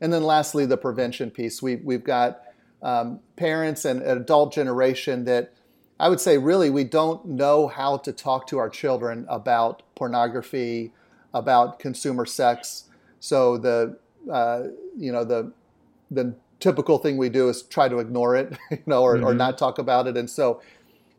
And 0.00 0.12
then 0.12 0.22
lastly, 0.22 0.64
the 0.64 0.76
prevention 0.76 1.30
piece. 1.30 1.60
We, 1.60 1.76
we've 1.76 2.04
got 2.04 2.42
um, 2.82 3.20
parents 3.36 3.84
and 3.84 4.02
an 4.02 4.18
adult 4.18 4.52
generation 4.52 5.24
that 5.24 5.52
I 5.98 6.08
would 6.08 6.20
say 6.20 6.38
really 6.38 6.70
we 6.70 6.84
don't 6.84 7.24
know 7.24 7.68
how 7.68 7.98
to 7.98 8.12
talk 8.12 8.46
to 8.48 8.58
our 8.58 8.68
children 8.68 9.26
about 9.28 9.82
pornography, 9.94 10.92
about 11.32 11.78
consumer 11.78 12.26
sex. 12.26 12.84
So 13.20 13.58
the 13.58 13.98
uh, 14.30 14.64
you 14.96 15.12
know 15.12 15.24
the 15.24 15.52
the 16.10 16.34
typical 16.60 16.98
thing 16.98 17.16
we 17.16 17.28
do 17.28 17.48
is 17.48 17.62
try 17.62 17.88
to 17.88 17.98
ignore 17.98 18.36
it, 18.36 18.56
you 18.70 18.78
know, 18.86 19.02
or, 19.02 19.16
mm-hmm. 19.16 19.24
or 19.24 19.34
not 19.34 19.58
talk 19.58 19.78
about 19.78 20.06
it. 20.06 20.16
And 20.16 20.28
so 20.28 20.60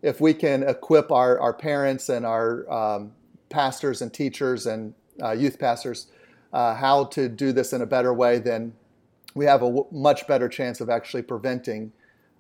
if 0.06 0.22
we 0.22 0.36
can 0.36 0.62
equip 0.62 1.12
our, 1.12 1.40
our 1.40 1.54
parents 1.54 2.10
and 2.10 2.28
our 2.28 2.72
um, 2.72 3.12
pastors 3.50 4.04
and 4.04 4.14
teachers 4.14 4.68
and 4.68 4.94
uh, 5.22 5.32
youth 5.32 5.58
pastors 5.58 6.08
uh, 6.54 6.76
how 6.76 7.06
to 7.06 7.28
do 7.28 7.52
this 7.52 7.74
in 7.74 7.82
a 7.82 7.88
better 7.88 8.14
way, 8.14 8.38
then 8.38 8.74
we 9.34 9.46
have 9.46 9.64
a 9.64 9.66
w- 9.66 9.88
much 9.92 10.28
better 10.28 10.48
chance 10.48 10.80
of 10.80 10.92
actually 10.92 11.24
preventing 11.24 11.92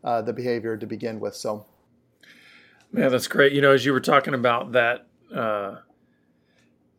uh, 0.04 0.22
the 0.22 0.32
behavior 0.32 0.78
to 0.78 0.86
begin 0.86 1.20
with. 1.20 1.36
So, 1.36 1.66
yeah, 2.94 3.10
that's 3.10 3.28
great. 3.28 3.52
You 3.52 3.62
know, 3.62 3.72
as 3.72 3.84
you 3.84 3.94
were 3.94 4.00
talking 4.00 4.36
about 4.36 4.74
that, 4.74 5.08
uh, 5.34 5.78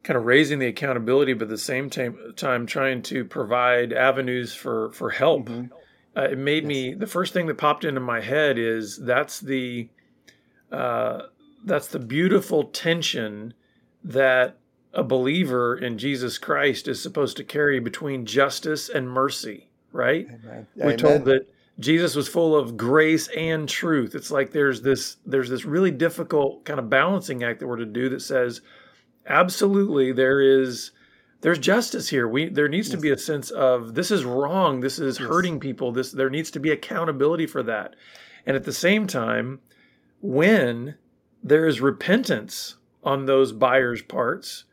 kind 0.03 0.17
of 0.17 0.27
raising 0.27 0.59
the 0.59 0.67
accountability, 0.67 1.33
but 1.33 1.45
at 1.45 1.49
the 1.49 1.59
same 1.59 1.89
time, 1.89 2.35
time 2.35 2.67
trying 2.67 3.03
to 3.03 3.25
provide 3.25 3.93
avenues 3.93 4.53
for 4.53 4.91
for 4.91 5.11
help. 5.11 5.49
Mm-hmm. 5.49 5.73
Uh, 6.17 6.23
it 6.23 6.39
made 6.39 6.65
yes. 6.65 6.69
me 6.69 6.95
the 6.95 7.07
first 7.07 7.33
thing 7.33 7.47
that 7.47 7.57
popped 7.57 7.85
into 7.85 8.01
my 8.01 8.21
head 8.21 8.59
is 8.59 8.97
that's 8.99 9.39
the 9.39 9.89
uh, 10.73 11.23
that's 11.65 11.89
the 11.89 11.99
beautiful 11.99 12.65
tension 12.65 13.55
that 14.05 14.57
a 14.93 15.03
believer 15.03 15.77
in 15.77 15.99
Jesus 15.99 16.39
Christ 16.39 16.89
is 16.89 17.03
supposed 17.03 17.37
to 17.37 17.45
carry 17.45 17.81
between 17.81 18.25
justice 18.25 18.89
and 18.89 19.09
mercy, 19.09 19.69
right? 19.93 20.27
Amen. 20.27 20.67
We're 20.75 20.85
Amen. 20.85 20.99
told 20.99 21.25
that 21.27 21.47
Jesus 21.79 22.15
was 22.15 22.29
full 22.29 22.57
of 22.57 22.77
grace 22.77 23.29
and 23.29 23.69
truth. 23.69 24.15
It's 24.15 24.31
like 24.31 24.53
there's 24.53 24.81
this 24.81 25.17
there's 25.27 25.51
this 25.51 25.65
really 25.65 25.91
difficult 25.91 26.65
kind 26.65 26.81
of 26.81 26.89
balancing 26.89 27.43
act 27.43 27.61
that 27.61 27.67
we're 27.67 27.77
to 27.77 27.85
do 27.85 28.09
that 28.09 28.23
says 28.23 28.63
absolutely 29.27 30.13
there 30.13 30.41
is 30.41 30.93
there's 31.43 31.59
justice 31.59 32.09
here. 32.09 32.27
We 32.27 32.49
there 32.49 32.69
needs 32.69 32.89
yes. 32.89 32.97
to 32.97 33.01
be 33.01 33.11
a 33.11 33.19
sense 33.19 33.51
of 33.51 33.95
this 33.95 34.11
is 34.11 34.25
wrong, 34.25 34.81
this 34.81 34.99
is 34.99 35.21
yes. 35.21 35.29
hurting 35.29 35.61
people. 35.61 35.93
This 35.93 36.13
there 36.13 36.31
needs 36.31 36.51
to 36.53 36.61
be 36.61 36.71
accountability 36.71 37.47
for 37.47 37.63
that. 37.65 37.95
And 38.47 38.57
at 38.57 38.65
the 38.65 38.73
same 38.73 39.07
time, 39.07 39.61
when 40.21 40.97
there 41.43 41.67
is 41.67 41.81
repentance 41.81 42.77
on 43.05 43.27
those 43.27 43.53
buyers' 43.53 44.03
parts, 44.03 44.65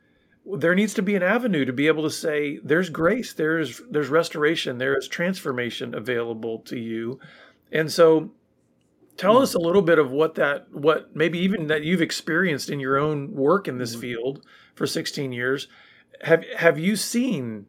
there 0.46 0.76
needs 0.76 0.94
to 0.96 1.02
be 1.02 1.16
an 1.16 1.24
avenue 1.24 1.66
to 1.66 1.74
be 1.74 1.88
able 1.88 2.04
to 2.04 2.10
say 2.10 2.60
there's 2.64 2.90
grace, 2.90 3.34
there's 3.34 3.82
there's 3.90 4.10
restoration, 4.10 4.78
there 4.78 4.98
is 4.98 5.08
transformation 5.08 5.96
available 5.96 6.60
to 6.60 6.78
you. 6.78 7.20
And 7.72 7.92
so 7.92 8.32
tell 9.16 9.38
us 9.38 9.54
a 9.54 9.60
little 9.60 9.82
bit 9.82 10.00
of 10.00 10.12
what 10.12 10.36
that 10.36 10.72
what 10.74 11.16
maybe 11.16 11.40
even 11.40 11.68
that 11.68 11.84
you've 11.84 12.02
experienced 12.02 12.70
in 12.70 12.80
your 12.80 12.98
own 12.98 13.34
work 13.34 13.68
in 13.68 13.78
this 13.78 13.92
mm-hmm. 13.92 14.02
field 14.02 14.46
for 14.76 14.86
16 14.86 15.32
years. 15.32 15.68
Have 16.22 16.44
have 16.58 16.78
you 16.78 16.96
seen 16.96 17.68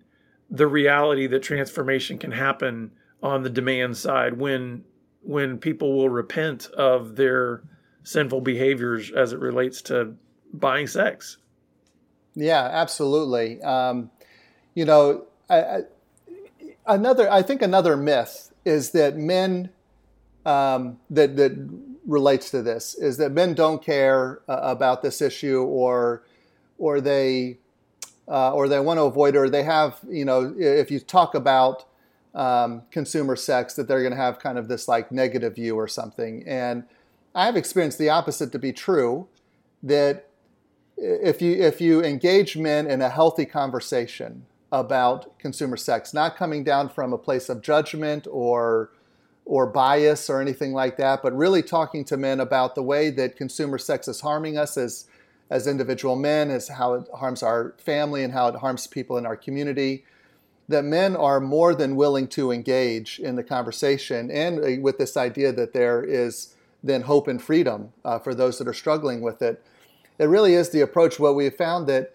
the 0.51 0.67
reality 0.67 1.27
that 1.27 1.43
transformation 1.43 2.19
can 2.19 2.33
happen 2.33 2.93
on 3.23 3.43
the 3.43 3.51
demand 3.51 3.97
side 3.97 4.39
when 4.39 4.85
when 5.25 5.59
people 5.59 5.97
will 5.97 6.09
repent 6.09 6.67
of 6.67 7.17
their 7.17 7.63
sinful 8.03 8.43
behaviors 8.43 9.11
as 9.11 9.33
it 9.33 9.41
relates 9.41 9.83
to 9.83 10.15
buying 10.53 10.87
sex. 10.87 11.39
Yeah, 12.35 12.63
absolutely. 12.63 13.63
Um, 13.63 14.11
you 14.75 14.85
know, 14.85 15.27
I, 15.49 15.59
I, 15.61 15.81
another 16.87 17.31
I 17.31 17.43
think 17.43 17.63
another 17.63 17.97
myth 17.97 18.53
is 18.65 18.91
that 18.91 19.17
men 19.17 19.71
um, 20.45 20.99
that 21.11 21.37
that 21.37 21.53
relates 22.07 22.51
to 22.51 22.61
this 22.61 22.95
is 22.95 23.17
that 23.17 23.33
men 23.33 23.55
don't 23.55 23.83
care 23.83 24.43
uh, 24.49 24.59
about 24.63 25.03
this 25.03 25.23
issue 25.23 25.63
or 25.63 26.23
or 26.79 27.01
they 27.01 27.59
uh, 28.29 28.53
or 28.53 28.69
they 28.69 28.81
want 28.81 28.99
to 28.99 29.05
avoid 29.05 29.37
or 29.37 29.49
they 29.49 29.63
have 29.63 29.99
you 30.09 30.25
know 30.25 30.55
if 30.59 30.91
you 30.91 31.01
talk 31.01 31.35
about 31.35 31.85
um, 32.35 32.83
consumer 32.91 33.37
sex 33.37 33.75
that 33.75 33.87
they're 33.87 34.01
going 34.01 34.13
to 34.13 34.17
have 34.17 34.39
kind 34.39 34.59
of 34.59 34.69
this 34.69 34.89
like 34.89 35.13
negative 35.13 35.55
view 35.55 35.77
or 35.77 35.89
something 35.89 36.43
and 36.47 36.85
I 37.35 37.47
have 37.47 37.57
experienced 37.57 37.99
the 37.99 38.11
opposite 38.11 38.53
to 38.53 38.59
be 38.59 38.73
true 38.73 39.27
that 39.83 40.29
if 40.97 41.43
you 41.43 41.53
if 41.53 41.81
you 41.81 42.03
engage 42.03 42.57
men 42.57 42.87
in 42.89 43.03
a 43.03 43.09
healthy 43.09 43.45
conversation 43.45 44.47
about 44.71 45.39
consumer 45.39 45.77
sex, 45.77 46.15
not 46.15 46.37
coming 46.37 46.63
down 46.63 46.89
from 46.89 47.13
a 47.13 47.19
place 47.19 47.49
of 47.49 47.61
judgment 47.61 48.27
or 48.31 48.91
or 49.45 49.67
bias 49.67 50.31
or 50.31 50.41
anything 50.41 50.73
like 50.73 50.97
that, 50.97 51.23
but 51.23 51.37
really 51.37 51.63
talking 51.63 52.05
to 52.05 52.17
men 52.17 52.41
about 52.41 52.75
the 52.75 52.83
way 52.83 53.11
that 53.11 53.37
consumer 53.37 53.79
sex 53.79 54.09
is 54.09 54.21
harming 54.21 54.57
us 54.57 54.77
as 54.77 55.07
as 55.51 55.67
individual 55.67 56.17
men, 56.17 56.51
as 56.51 56.69
how 56.69 56.95
it 56.95 57.09
harms 57.15 57.43
our 57.43 57.75
family 57.79 58.23
and 58.23 58.33
how 58.33 58.49
it 58.49 58.55
harms 58.55 58.87
people 58.87 59.19
in 59.19 59.27
our 59.27 59.37
community. 59.37 60.05
That 60.69 60.85
men 60.85 61.15
are 61.15 61.41
more 61.41 61.75
than 61.75 61.95
willing 61.95 62.27
to 62.29 62.51
engage 62.51 63.21
in 63.21 63.37
the 63.37 63.45
conversation, 63.45 64.31
and 64.31 64.59
uh, 64.59 64.81
with 64.81 64.97
this 64.99 65.17
idea 65.17 65.53
that 65.53 65.73
there 65.73 66.03
is 66.03 66.55
then 66.83 67.03
hope 67.03 67.29
and 67.29 67.41
freedom 67.41 67.93
uh, 68.05 68.19
for 68.19 68.35
those 68.35 68.59
that 68.59 68.69
are 68.69 68.75
struggling 68.75 69.21
with 69.21 69.43
it. 69.43 69.63
It 70.19 70.27
really 70.27 70.55
is 70.55 70.71
the 70.71 70.81
approach. 70.81 71.19
What 71.19 71.35
we 71.35 71.45
have 71.45 71.57
found 71.57 71.87
that 71.89 72.15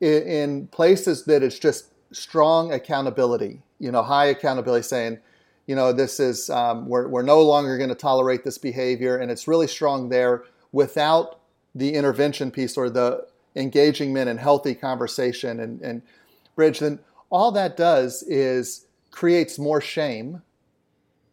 in, 0.00 0.66
places 0.68 1.24
that 1.24 1.42
it's 1.42 1.58
just 1.58 1.86
strong 2.12 2.72
accountability, 2.72 3.62
you 3.78 3.90
know, 3.90 4.02
high 4.02 4.26
accountability, 4.26 4.82
saying, 4.82 5.18
you 5.66 5.76
know, 5.76 5.92
this 5.92 6.20
is 6.20 6.50
um, 6.50 6.86
we're 6.88 7.08
we're 7.08 7.22
no 7.22 7.42
longer 7.42 7.76
going 7.76 7.88
to 7.88 7.94
tolerate 7.94 8.44
this 8.44 8.58
behavior, 8.58 9.16
and 9.16 9.30
it's 9.30 9.46
really 9.46 9.68
strong 9.68 10.08
there 10.08 10.44
without 10.72 11.40
the 11.74 11.94
intervention 11.94 12.50
piece 12.50 12.76
or 12.76 12.90
the 12.90 13.26
engaging 13.56 14.12
men 14.12 14.28
in 14.28 14.38
healthy 14.38 14.74
conversation 14.74 15.60
and, 15.60 15.80
and 15.80 16.02
bridge. 16.56 16.78
Then 16.78 16.98
all 17.30 17.52
that 17.52 17.76
does 17.76 18.22
is 18.24 18.86
creates 19.10 19.58
more 19.58 19.80
shame 19.80 20.42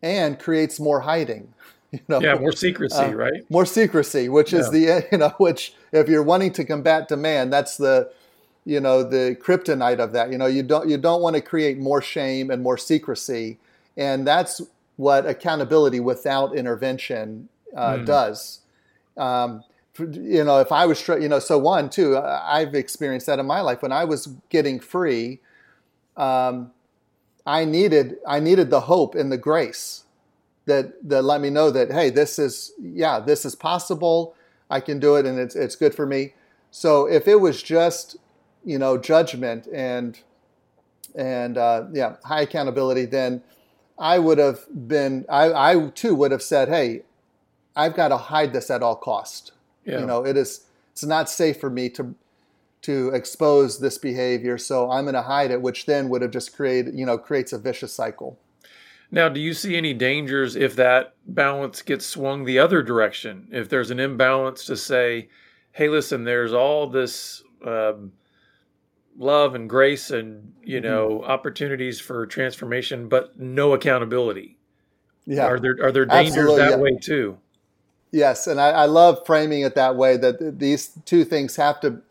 and 0.01 0.39
creates 0.39 0.79
more 0.79 1.01
hiding 1.01 1.53
You 1.93 2.01
know, 2.09 2.19
yeah, 2.19 2.35
more 2.35 2.51
secrecy, 2.51 2.97
uh, 2.97 3.13
right? 3.13 3.49
More 3.49 3.65
secrecy, 3.65 4.27
which 4.27 4.51
yeah. 4.51 4.59
is 4.59 4.71
the 4.71 5.07
you 5.11 5.17
know, 5.19 5.29
which 5.37 5.73
if 5.93 6.09
you're 6.09 6.21
wanting 6.21 6.51
to 6.53 6.65
combat 6.65 7.07
demand, 7.07 7.53
that's 7.53 7.77
the 7.77 8.11
you 8.65 8.81
know 8.81 9.03
the 9.03 9.37
kryptonite 9.41 9.99
of 9.99 10.11
that. 10.11 10.29
You 10.29 10.37
know, 10.37 10.47
you 10.47 10.63
don't 10.63 10.89
you 10.89 10.97
don't 10.97 11.21
want 11.21 11.37
to 11.37 11.41
create 11.41 11.77
more 11.77 12.01
shame 12.01 12.51
and 12.51 12.61
more 12.61 12.77
secrecy, 12.77 13.57
and 13.95 14.27
that's 14.27 14.61
what 14.97 15.25
accountability 15.25 16.01
without 16.01 16.57
intervention 16.57 17.47
uh, 17.73 17.93
mm. 17.93 18.05
does. 18.05 18.59
Um, 19.15 19.63
you 19.97 20.43
know, 20.43 20.59
if 20.59 20.73
I 20.73 20.85
was, 20.85 21.07
you 21.07 21.29
know, 21.29 21.39
so 21.39 21.57
one, 21.57 21.89
two, 21.89 22.17
I've 22.17 22.75
experienced 22.75 23.27
that 23.27 23.39
in 23.39 23.45
my 23.45 23.61
life. 23.61 23.81
When 23.81 23.93
I 23.93 24.03
was 24.03 24.27
getting 24.49 24.79
free, 24.79 25.39
um, 26.17 26.71
I 27.45 27.63
needed, 27.63 28.17
I 28.27 28.39
needed 28.39 28.69
the 28.69 28.81
hope 28.81 29.15
and 29.15 29.31
the 29.31 29.37
grace 29.37 30.03
that 30.67 31.07
that 31.09 31.23
let 31.23 31.41
me 31.41 31.49
know 31.49 31.71
that 31.71 31.91
hey, 31.91 32.09
this 32.09 32.37
is 32.37 32.73
yeah, 32.79 33.19
this 33.19 33.45
is 33.45 33.55
possible. 33.55 34.35
I 34.69 34.81
can 34.81 34.99
do 34.99 35.15
it, 35.15 35.25
and 35.25 35.39
it's 35.39 35.55
it's 35.55 35.75
good 35.75 35.95
for 35.95 36.05
me. 36.05 36.33
So 36.69 37.07
if 37.07 37.27
it 37.27 37.39
was 37.39 37.63
just 37.63 38.17
you 38.63 38.77
know 38.77 38.97
judgment 38.97 39.67
and 39.73 40.19
and 41.15 41.57
uh, 41.57 41.85
yeah, 41.93 42.17
high 42.23 42.41
accountability, 42.41 43.05
then 43.05 43.41
I 43.97 44.19
would 44.19 44.37
have 44.37 44.65
been 44.87 45.25
I, 45.29 45.71
I 45.71 45.89
too 45.95 46.13
would 46.15 46.31
have 46.31 46.43
said, 46.43 46.67
hey, 46.67 47.03
I've 47.75 47.95
got 47.95 48.09
to 48.09 48.17
hide 48.17 48.53
this 48.53 48.69
at 48.69 48.83
all 48.83 48.95
cost. 48.95 49.53
Yeah. 49.85 49.99
You 49.99 50.05
know, 50.05 50.25
it 50.25 50.37
is 50.37 50.65
it's 50.91 51.05
not 51.05 51.29
safe 51.29 51.59
for 51.59 51.69
me 51.69 51.89
to 51.91 52.13
to 52.87 53.09
expose 53.09 53.79
this 53.79 53.97
behavior, 53.97 54.57
so 54.57 54.89
I'm 54.89 55.03
going 55.03 55.13
to 55.13 55.21
hide 55.21 55.51
it, 55.51 55.61
which 55.61 55.85
then 55.85 56.07
would 56.09 56.21
have 56.21 56.31
just 56.31 56.55
created 56.55 56.97
you 56.97 57.05
know 57.05 57.17
creates 57.17 57.53
a 57.53 57.57
vicious 57.57 57.93
cycle. 57.93 58.39
Now, 59.11 59.29
do 59.29 59.39
you 59.39 59.53
see 59.53 59.77
any 59.77 59.93
dangers 59.93 60.55
if 60.55 60.75
that 60.75 61.15
balance 61.25 61.81
gets 61.81 62.05
swung 62.05 62.43
the 62.43 62.59
other 62.59 62.81
direction? 62.81 63.47
If 63.51 63.69
there's 63.69 63.91
an 63.91 63.99
imbalance 63.99 64.65
to 64.65 64.75
say, 64.75 65.29
hey, 65.71 65.87
listen, 65.87 66.23
there's 66.23 66.53
all 66.53 66.87
this 66.87 67.43
um, 67.65 68.11
love 69.17 69.55
and 69.55 69.69
grace 69.69 70.11
and, 70.11 70.53
you 70.63 70.81
mm-hmm. 70.81 70.89
know, 70.89 71.09
mm-hmm. 71.09 71.31
opportunities 71.31 71.99
for 71.99 72.25
transformation, 72.25 73.07
but 73.07 73.39
no 73.39 73.73
accountability. 73.73 74.57
Yeah. 75.25 75.45
Are 75.45 75.59
there, 75.59 75.77
are 75.81 75.91
there 75.91 76.05
dangers 76.05 76.37
Absolutely, 76.37 76.57
that 76.57 76.71
yeah. 76.71 76.77
way 76.77 76.97
too? 77.01 77.37
Yes. 78.11 78.47
And 78.47 78.59
I, 78.59 78.69
I, 78.69 78.85
love 78.85 79.19
framing 79.25 79.61
it 79.61 79.75
that 79.75 79.95
way 79.97 80.15
that 80.17 80.59
these 80.59 80.97
two 81.05 81.25
things 81.25 81.57
have 81.57 81.79
to 81.81 82.01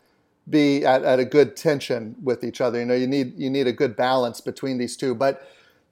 be 0.49 0.85
at, 0.85 1.03
at 1.03 1.19
a 1.19 1.25
good 1.25 1.55
tension 1.55 2.15
with 2.23 2.43
each 2.43 2.61
other. 2.61 2.79
You 2.79 2.85
know, 2.85 2.95
you 2.95 3.07
need, 3.07 3.37
you 3.37 3.49
need 3.49 3.67
a 3.67 3.73
good 3.73 3.95
balance 3.95 4.41
between 4.41 4.77
these 4.77 4.95
two. 4.95 5.13
But 5.13 5.47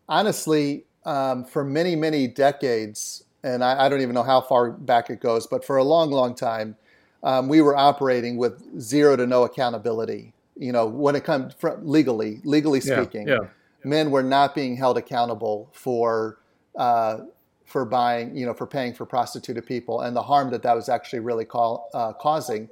honestly, 0.08 0.86
um, 1.06 1.44
for 1.44 1.64
many, 1.64 1.96
many 1.96 2.28
decades, 2.28 3.24
and 3.44 3.64
I, 3.64 3.86
I, 3.86 3.90
don't 3.90 4.02
even 4.02 4.16
know 4.16 4.24
how 4.24 4.42
far 4.42 4.72
back 4.72 5.10
it 5.10 5.20
goes, 5.20 5.46
but 5.46 5.64
for 5.64 5.78
a 5.78 5.84
long, 5.84 6.10
long 6.10 6.34
time, 6.34 6.78
um, 7.24 7.48
we 7.48 7.62
were 7.62 7.76
operating 7.76 8.38
with 8.38 8.80
zero 8.80 9.16
to 9.16 9.28
no 9.28 9.44
accountability. 9.44 10.34
You 10.58 10.72
know, 10.72 10.86
when 10.86 11.16
it 11.16 11.24
comes 11.24 11.54
from 11.54 11.86
legally, 11.86 12.40
legally 12.44 12.80
speaking, 12.80 13.28
yeah, 13.28 13.40
yeah. 13.42 13.48
men 13.84 14.10
were 14.10 14.24
not 14.24 14.56
being 14.56 14.78
held 14.78 14.98
accountable 14.98 15.70
for 15.74 16.38
uh, 16.76 17.20
for 17.66 17.84
buying, 17.84 18.36
you 18.36 18.46
know, 18.46 18.54
for 18.54 18.68
paying 18.68 18.94
for 18.94 19.06
prostituted 19.06 19.66
people 19.66 20.02
and 20.02 20.16
the 20.16 20.22
harm 20.22 20.52
that 20.52 20.62
that 20.64 20.76
was 20.76 20.88
actually 20.88 21.20
really 21.20 21.46
call, 21.46 21.90
uh, 21.94 22.14
causing. 22.14 22.70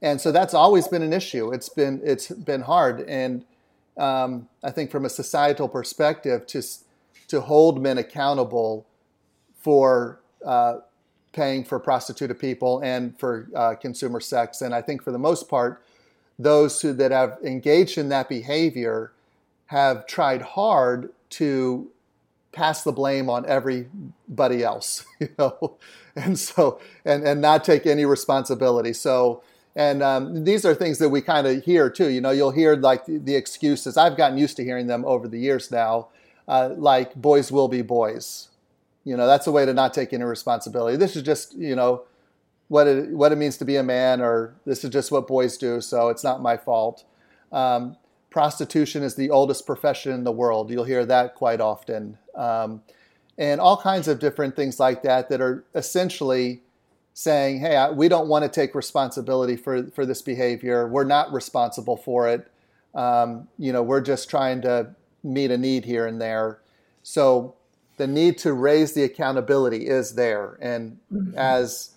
And 0.00 0.20
so 0.20 0.30
that's 0.30 0.54
always 0.54 0.86
been 0.86 1.02
an 1.02 1.12
issue. 1.12 1.52
It's 1.52 1.68
been 1.68 2.00
it's 2.04 2.28
been 2.28 2.62
hard, 2.62 3.00
and 3.08 3.44
um, 3.96 4.48
I 4.62 4.70
think 4.70 4.90
from 4.90 5.04
a 5.04 5.08
societal 5.08 5.68
perspective, 5.68 6.46
to 6.48 6.62
to 7.28 7.40
hold 7.40 7.82
men 7.82 7.98
accountable 7.98 8.86
for 9.60 10.20
uh, 10.44 10.78
paying 11.32 11.64
for 11.64 11.78
prostituted 11.80 12.38
people 12.38 12.80
and 12.80 13.18
for 13.18 13.48
uh, 13.54 13.74
consumer 13.74 14.20
sex. 14.20 14.62
And 14.62 14.74
I 14.74 14.82
think 14.82 15.02
for 15.02 15.10
the 15.10 15.18
most 15.18 15.48
part, 15.48 15.82
those 16.38 16.80
who 16.80 16.92
that 16.94 17.10
have 17.10 17.38
engaged 17.44 17.98
in 17.98 18.08
that 18.10 18.28
behavior 18.28 19.12
have 19.66 20.06
tried 20.06 20.42
hard 20.42 21.10
to 21.30 21.90
pass 22.52 22.82
the 22.84 22.92
blame 22.92 23.28
on 23.28 23.44
everybody 23.46 24.62
else, 24.62 25.04
you 25.20 25.28
know, 25.38 25.76
and 26.14 26.38
so 26.38 26.80
and 27.04 27.24
and 27.24 27.40
not 27.40 27.64
take 27.64 27.84
any 27.84 28.04
responsibility. 28.04 28.92
So. 28.92 29.42
And 29.76 30.02
um, 30.02 30.44
these 30.44 30.64
are 30.64 30.74
things 30.74 30.98
that 30.98 31.08
we 31.08 31.20
kind 31.20 31.46
of 31.46 31.62
hear 31.64 31.88
too. 31.88 32.08
You 32.08 32.20
know, 32.20 32.30
you'll 32.30 32.50
hear 32.50 32.74
like 32.74 33.06
the, 33.06 33.18
the 33.18 33.36
excuses. 33.36 33.96
I've 33.96 34.16
gotten 34.16 34.36
used 34.36 34.56
to 34.56 34.64
hearing 34.64 34.86
them 34.86 35.04
over 35.04 35.28
the 35.28 35.38
years 35.38 35.70
now 35.70 36.08
uh, 36.48 36.70
like 36.76 37.14
boys 37.14 37.52
will 37.52 37.68
be 37.68 37.82
boys. 37.82 38.48
You 39.04 39.16
know, 39.16 39.26
that's 39.26 39.46
a 39.46 39.52
way 39.52 39.64
to 39.66 39.74
not 39.74 39.94
take 39.94 40.12
any 40.12 40.24
responsibility. 40.24 40.96
This 40.96 41.14
is 41.14 41.22
just, 41.22 41.54
you 41.54 41.76
know, 41.76 42.04
what 42.68 42.86
it, 42.86 43.10
what 43.10 43.32
it 43.32 43.36
means 43.36 43.56
to 43.58 43.64
be 43.64 43.76
a 43.76 43.82
man, 43.82 44.20
or 44.20 44.54
this 44.66 44.82
is 44.82 44.90
just 44.90 45.12
what 45.12 45.26
boys 45.26 45.56
do, 45.56 45.80
so 45.80 46.08
it's 46.08 46.24
not 46.24 46.42
my 46.42 46.56
fault. 46.56 47.04
Um, 47.52 47.96
prostitution 48.30 49.02
is 49.02 49.14
the 49.14 49.30
oldest 49.30 49.64
profession 49.66 50.12
in 50.12 50.24
the 50.24 50.32
world. 50.32 50.70
You'll 50.70 50.84
hear 50.84 51.06
that 51.06 51.34
quite 51.34 51.60
often. 51.60 52.18
Um, 52.34 52.82
and 53.38 53.60
all 53.60 53.76
kinds 53.76 54.08
of 54.08 54.18
different 54.18 54.56
things 54.56 54.80
like 54.80 55.02
that 55.02 55.28
that 55.30 55.40
are 55.40 55.64
essentially 55.74 56.62
saying, 57.18 57.58
hey, 57.58 57.74
I, 57.74 57.90
we 57.90 58.08
don't 58.08 58.28
want 58.28 58.44
to 58.44 58.48
take 58.48 58.76
responsibility 58.76 59.56
for, 59.56 59.82
for 59.88 60.06
this 60.06 60.22
behavior. 60.22 60.86
We're 60.86 61.02
not 61.02 61.32
responsible 61.32 61.96
for 61.96 62.28
it. 62.28 62.46
Um, 62.94 63.48
you 63.58 63.72
know, 63.72 63.82
we're 63.82 64.02
just 64.02 64.30
trying 64.30 64.62
to 64.62 64.94
meet 65.24 65.50
a 65.50 65.58
need 65.58 65.84
here 65.84 66.06
and 66.06 66.20
there. 66.20 66.60
So 67.02 67.56
the 67.96 68.06
need 68.06 68.38
to 68.38 68.52
raise 68.52 68.92
the 68.92 69.02
accountability 69.02 69.88
is 69.88 70.14
there, 70.14 70.58
and 70.60 70.96
mm-hmm. 71.12 71.36
as 71.36 71.90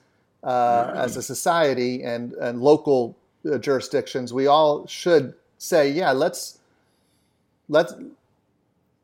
uh, 0.44 0.92
as 0.96 1.18
a 1.18 1.22
society 1.22 2.02
and, 2.02 2.34
and 2.34 2.60
local 2.60 3.16
uh, 3.46 3.60
jurisdictions, 3.60 4.34
we 4.34 4.48
all 4.48 4.88
should 4.88 5.36
say, 5.60 5.92
yeah, 5.92 6.14
let's 6.14 6.58
let's 7.70 7.94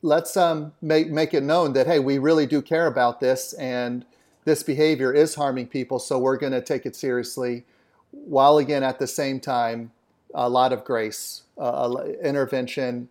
let's 0.02 0.36
um, 0.36 0.74
make 0.82 1.12
make 1.12 1.36
it 1.36 1.44
known 1.44 1.74
that 1.74 1.86
hey, 1.86 2.00
we 2.00 2.18
really 2.18 2.48
do 2.48 2.60
care 2.64 2.88
about 2.88 3.20
this, 3.20 3.54
and 3.54 4.04
this 4.48 4.64
behavior 4.64 5.14
is 5.14 5.36
harming 5.36 5.68
people, 5.68 6.00
so 6.00 6.18
we're 6.18 6.38
going 6.38 6.54
to 6.54 6.62
take 6.62 6.86
it 6.86 6.96
seriously, 6.96 7.66
while 8.12 8.58
again 8.58 8.82
at 8.82 8.98
the 8.98 9.06
same 9.06 9.42
time, 9.42 9.92
a 10.34 10.48
lot 10.48 10.72
of 10.72 10.86
grace, 10.86 11.44
uh, 11.58 11.94
intervention, 12.24 13.10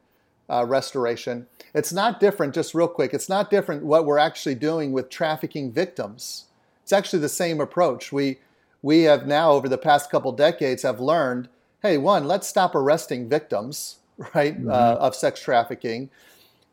uh, 0.48 0.64
restoration. 0.66 1.46
It's 1.74 1.92
not 1.92 2.20
different. 2.20 2.54
Just 2.54 2.72
real 2.74 2.88
quick, 2.88 3.12
it's 3.12 3.28
not 3.28 3.50
different 3.50 3.84
what 3.84 4.06
we're 4.06 4.16
actually 4.16 4.54
doing 4.54 4.92
with 4.92 5.10
trafficking 5.10 5.70
victims. 5.70 6.46
It's 6.82 6.92
actually 6.92 7.18
the 7.18 7.28
same 7.28 7.60
approach. 7.60 8.10
We 8.12 8.38
we 8.80 9.02
have 9.02 9.26
now 9.26 9.52
over 9.52 9.68
the 9.68 9.76
past 9.76 10.10
couple 10.10 10.32
decades 10.32 10.84
have 10.84 11.00
learned, 11.00 11.50
hey, 11.82 11.98
one, 11.98 12.26
let's 12.26 12.48
stop 12.48 12.74
arresting 12.74 13.28
victims, 13.28 13.96
right, 14.34 14.56
mm-hmm. 14.56 14.70
uh, 14.70 15.06
of 15.06 15.14
sex 15.14 15.42
trafficking 15.42 16.08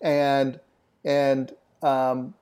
and 0.02 0.62
and 1.04 1.54
um, 1.82 2.34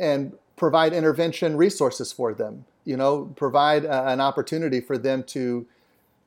and 0.00 0.32
provide 0.60 0.92
intervention 0.92 1.56
resources 1.56 2.12
for 2.12 2.34
them. 2.34 2.66
You 2.84 2.98
know, 2.98 3.32
provide 3.34 3.86
a, 3.86 4.08
an 4.08 4.20
opportunity 4.20 4.80
for 4.80 4.98
them 4.98 5.24
to 5.24 5.66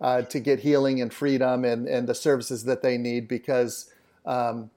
uh, 0.01 0.23
to 0.23 0.39
get 0.39 0.59
healing 0.59 0.99
and 1.01 1.13
freedom 1.13 1.63
and, 1.63 1.87
and 1.87 2.09
the 2.09 2.15
services 2.15 2.65
that 2.65 2.81
they 2.81 2.97
need 2.97 3.27
because 3.27 3.91
um, 4.25 4.71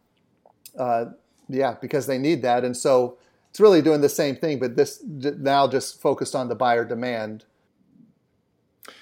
uh, 0.79 1.07
yeah 1.49 1.75
because 1.81 2.07
they 2.07 2.19
need 2.19 2.43
that 2.43 2.65
and 2.65 2.77
so 2.77 3.17
it's 3.51 3.59
really 3.59 3.81
doing 3.81 4.01
the 4.01 4.09
same 4.09 4.37
thing 4.37 4.59
but 4.59 4.77
this 4.77 5.03
now 5.05 5.67
just 5.67 6.01
focused 6.01 6.35
on 6.35 6.49
the 6.49 6.55
buyer 6.55 6.85
demand 6.85 7.45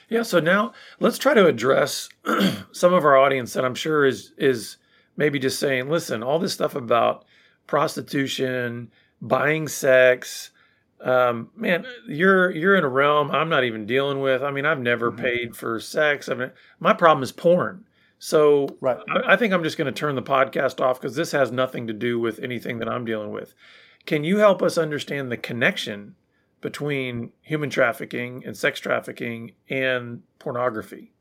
yeah 0.09 0.23
so 0.23 0.39
now 0.41 0.73
let's 1.01 1.19
try 1.19 1.35
to 1.35 1.47
address 1.47 2.09
some 2.73 2.93
of 2.93 3.05
our 3.05 3.17
audience 3.17 3.55
that 3.55 3.65
i'm 3.65 3.75
sure 3.75 4.05
is 4.05 4.33
is 4.39 4.77
maybe 5.17 5.39
just 5.39 5.59
saying, 5.59 5.89
listen, 5.89 6.23
all 6.23 6.39
this 6.39 6.53
stuff 6.53 6.75
about 6.75 7.25
prostitution, 7.67 8.91
buying 9.25 9.67
sex, 9.69 10.51
um, 11.01 11.51
man, 11.57 11.85
you're 12.07 12.51
you're 12.51 12.77
in 12.77 12.85
a 12.85 12.89
realm 12.89 13.31
I'm 13.31 13.49
not 13.49 13.65
even 13.65 13.87
dealing 13.87 14.21
with. 14.21 14.43
I 14.43 14.51
mean, 14.51 14.65
I've 14.65 14.81
never 14.81 15.11
mm-hmm. 15.11 15.23
paid 15.23 15.57
for 15.57 15.81
sex. 15.81 16.29
I 16.29 16.35
mean, 16.35 16.51
my 16.79 16.93
problem 16.93 17.23
is 17.23 17.33
porn. 17.33 17.85
So 18.19 18.77
right. 18.81 18.99
I, 19.09 19.33
I 19.33 19.37
think 19.37 19.53
I'm 19.53 19.63
just 19.63 19.77
going 19.77 19.93
to 19.93 19.93
turn 19.93 20.15
the 20.15 20.23
podcast 20.23 20.81
off 20.81 21.01
because 21.01 21.17
this 21.17 21.33
has 21.33 21.51
nothing 21.51 21.87
to 21.89 21.93
do 21.93 22.19
with 22.19 22.39
anything 22.39 22.79
that 22.79 22.89
I'm 22.89 23.05
dealing 23.05 23.33
with. 23.33 23.55
Can 24.07 24.25
you 24.25 24.39
help 24.39 24.63
us 24.63 24.79
understand 24.79 25.31
the 25.31 25.37
connection 25.37 26.15
between 26.61 27.33
human 27.43 27.69
trafficking 27.69 28.43
and 28.47 28.57
sex 28.57 28.81
trafficking 28.81 29.53
and 29.69 30.23
pornography? 30.39 31.13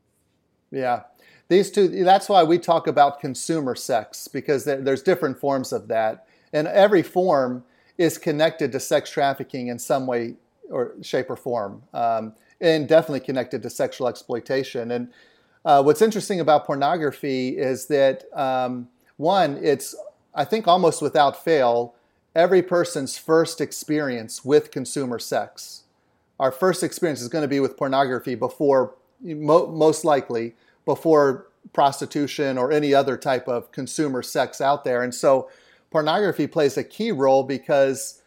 Yeah 0.70 1.02
these 1.48 1.70
two 1.70 1.88
that's 2.04 2.28
why 2.28 2.42
we 2.42 2.58
talk 2.58 2.86
about 2.86 3.20
consumer 3.20 3.74
sex 3.74 4.28
because 4.28 4.64
there's 4.64 5.02
different 5.02 5.38
forms 5.38 5.72
of 5.72 5.88
that 5.88 6.26
and 6.52 6.66
every 6.68 7.02
form 7.02 7.64
is 7.98 8.18
connected 8.18 8.72
to 8.72 8.80
sex 8.80 9.10
trafficking 9.10 9.68
in 9.68 9.78
some 9.78 10.06
way 10.06 10.34
or 10.70 10.94
shape 11.02 11.30
or 11.30 11.36
form 11.36 11.82
um, 11.92 12.32
and 12.60 12.88
definitely 12.88 13.20
connected 13.20 13.62
to 13.62 13.70
sexual 13.70 14.08
exploitation 14.08 14.90
and 14.90 15.12
uh, 15.64 15.82
what's 15.82 16.02
interesting 16.02 16.40
about 16.40 16.66
pornography 16.66 17.50
is 17.56 17.86
that 17.86 18.24
um, 18.34 18.88
one 19.16 19.58
it's 19.62 19.94
i 20.34 20.44
think 20.44 20.66
almost 20.66 21.02
without 21.02 21.42
fail 21.42 21.94
every 22.34 22.62
person's 22.62 23.16
first 23.16 23.60
experience 23.60 24.44
with 24.44 24.70
consumer 24.70 25.18
sex 25.18 25.84
our 26.40 26.50
first 26.50 26.82
experience 26.82 27.20
is 27.20 27.28
going 27.28 27.42
to 27.42 27.48
be 27.48 27.60
with 27.60 27.76
pornography 27.76 28.34
before 28.34 28.94
most 29.22 30.04
likely 30.04 30.54
before 30.84 31.46
prostitution 31.72 32.58
or 32.58 32.70
any 32.70 32.92
other 32.92 33.16
type 33.16 33.48
of 33.48 33.72
consumer 33.72 34.22
sex 34.22 34.60
out 34.60 34.84
there. 34.84 35.02
And 35.02 35.14
so 35.14 35.48
pornography 35.94 36.48
plays 36.48 36.76
a 36.76 36.82
key 36.82 37.12
role 37.12 37.44
because 37.44 38.20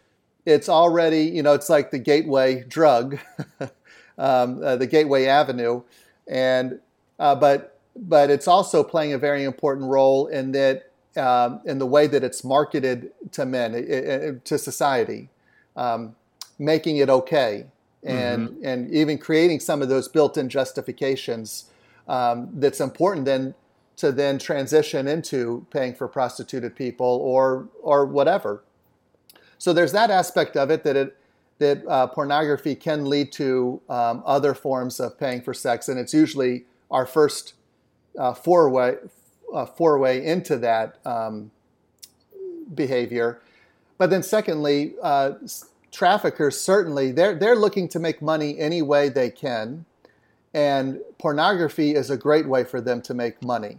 it's 0.45 0.69
already, 0.69 1.23
you 1.23 1.43
know, 1.43 1.53
it's 1.53 1.69
like 1.69 1.91
the 1.91 1.99
gateway 1.99 2.63
drug, 2.63 3.19
um, 4.17 4.63
uh, 4.63 4.77
the 4.77 4.87
gateway 4.87 5.25
avenue. 5.25 5.81
And, 6.29 6.79
uh, 7.19 7.35
but, 7.35 7.77
but 7.93 8.29
it's 8.29 8.47
also 8.47 8.85
playing 8.85 9.11
a 9.11 9.17
very 9.17 9.43
important 9.43 9.89
role 9.89 10.27
in 10.27 10.53
that, 10.53 10.91
um, 11.17 11.59
in 11.65 11.77
the 11.77 11.85
way 11.85 12.07
that 12.07 12.23
it's 12.23 12.41
marketed 12.41 13.11
to 13.33 13.45
men, 13.45 13.75
it, 13.75 13.89
it, 13.89 14.45
to 14.45 14.57
society, 14.57 15.27
um, 15.75 16.15
making 16.57 16.95
it 16.95 17.09
okay. 17.09 17.65
And, 18.01 18.47
mm-hmm. 18.47 18.65
and 18.65 18.91
even 18.93 19.17
creating 19.17 19.59
some 19.59 19.81
of 19.81 19.89
those 19.89 20.07
built-in 20.07 20.47
justifications 20.47 21.65
um, 22.07 22.47
that's 22.53 22.79
important 22.79 23.25
then 23.25 23.55
to 23.97 24.11
then 24.11 24.37
transition 24.37 25.07
into 25.07 25.65
paying 25.71 25.93
for 25.93 26.07
prostituted 26.07 26.75
people 26.75 27.07
or 27.07 27.67
or 27.81 28.05
whatever. 28.05 28.63
So 29.57 29.73
there's 29.73 29.91
that 29.91 30.09
aspect 30.09 30.55
of 30.55 30.69
it 30.71 30.83
that 30.83 30.95
it 30.95 31.17
that 31.59 31.85
uh, 31.87 32.07
pornography 32.07 32.75
can 32.75 33.05
lead 33.05 33.31
to 33.31 33.81
um, 33.89 34.21
other 34.25 34.53
forms 34.53 34.99
of 34.99 35.19
paying 35.19 35.41
for 35.41 35.53
sex, 35.53 35.89
and 35.89 35.99
it's 35.99 36.13
usually 36.13 36.65
our 36.91 37.05
first 37.05 37.53
uh, 38.17 38.33
foray 38.33 38.95
uh, 39.53 39.65
foray 39.65 40.23
into 40.23 40.57
that 40.57 40.97
um, 41.05 41.51
behavior. 42.73 43.41
But 43.97 44.11
then, 44.11 44.21
secondly, 44.21 44.93
uh, 45.01 45.33
traffickers 45.91 46.59
certainly 46.59 47.11
they're 47.11 47.33
they're 47.33 47.55
looking 47.55 47.87
to 47.89 47.99
make 47.99 48.21
money 48.21 48.59
any 48.59 48.81
way 48.81 49.09
they 49.09 49.31
can. 49.31 49.85
And 50.53 51.01
pornography 51.19 51.93
is 51.93 52.09
a 52.09 52.17
great 52.17 52.47
way 52.47 52.63
for 52.63 52.81
them 52.81 53.01
to 53.03 53.13
make 53.13 53.43
money. 53.43 53.77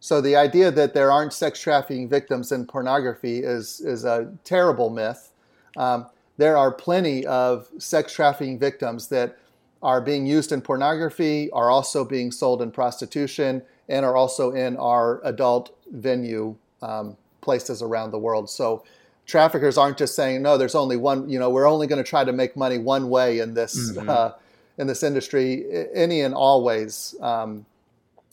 So 0.00 0.20
the 0.20 0.36
idea 0.36 0.70
that 0.70 0.94
there 0.94 1.10
aren't 1.10 1.32
sex 1.32 1.60
trafficking 1.60 2.08
victims 2.08 2.52
in 2.52 2.66
pornography 2.66 3.38
is, 3.38 3.80
is 3.80 4.04
a 4.04 4.32
terrible 4.44 4.90
myth. 4.90 5.32
Um, 5.76 6.06
there 6.36 6.56
are 6.56 6.70
plenty 6.70 7.26
of 7.26 7.68
sex 7.78 8.12
trafficking 8.12 8.58
victims 8.58 9.08
that 9.08 9.38
are 9.82 10.00
being 10.00 10.26
used 10.26 10.52
in 10.52 10.60
pornography, 10.60 11.50
are 11.50 11.70
also 11.70 12.04
being 12.04 12.30
sold 12.30 12.62
in 12.62 12.70
prostitution, 12.70 13.62
and 13.88 14.04
are 14.04 14.16
also 14.16 14.52
in 14.52 14.76
our 14.76 15.20
adult 15.24 15.76
venue 15.92 16.56
um, 16.82 17.16
places 17.40 17.82
around 17.82 18.10
the 18.10 18.18
world. 18.18 18.50
So 18.50 18.84
traffickers 19.26 19.78
aren't 19.78 19.98
just 19.98 20.14
saying, 20.14 20.42
no, 20.42 20.58
there's 20.58 20.74
only 20.74 20.96
one, 20.96 21.28
you 21.28 21.38
know, 21.38 21.50
we're 21.50 21.68
only 21.68 21.86
going 21.86 22.02
to 22.02 22.08
try 22.08 22.24
to 22.24 22.32
make 22.32 22.56
money 22.56 22.78
one 22.78 23.08
way 23.08 23.38
in 23.38 23.54
this. 23.54 23.92
Mm-hmm. 23.92 24.08
Uh, 24.08 24.30
in 24.78 24.86
this 24.86 25.02
industry, 25.02 25.64
any 25.94 26.20
and 26.20 26.34
always. 26.34 27.14
Um, 27.20 27.64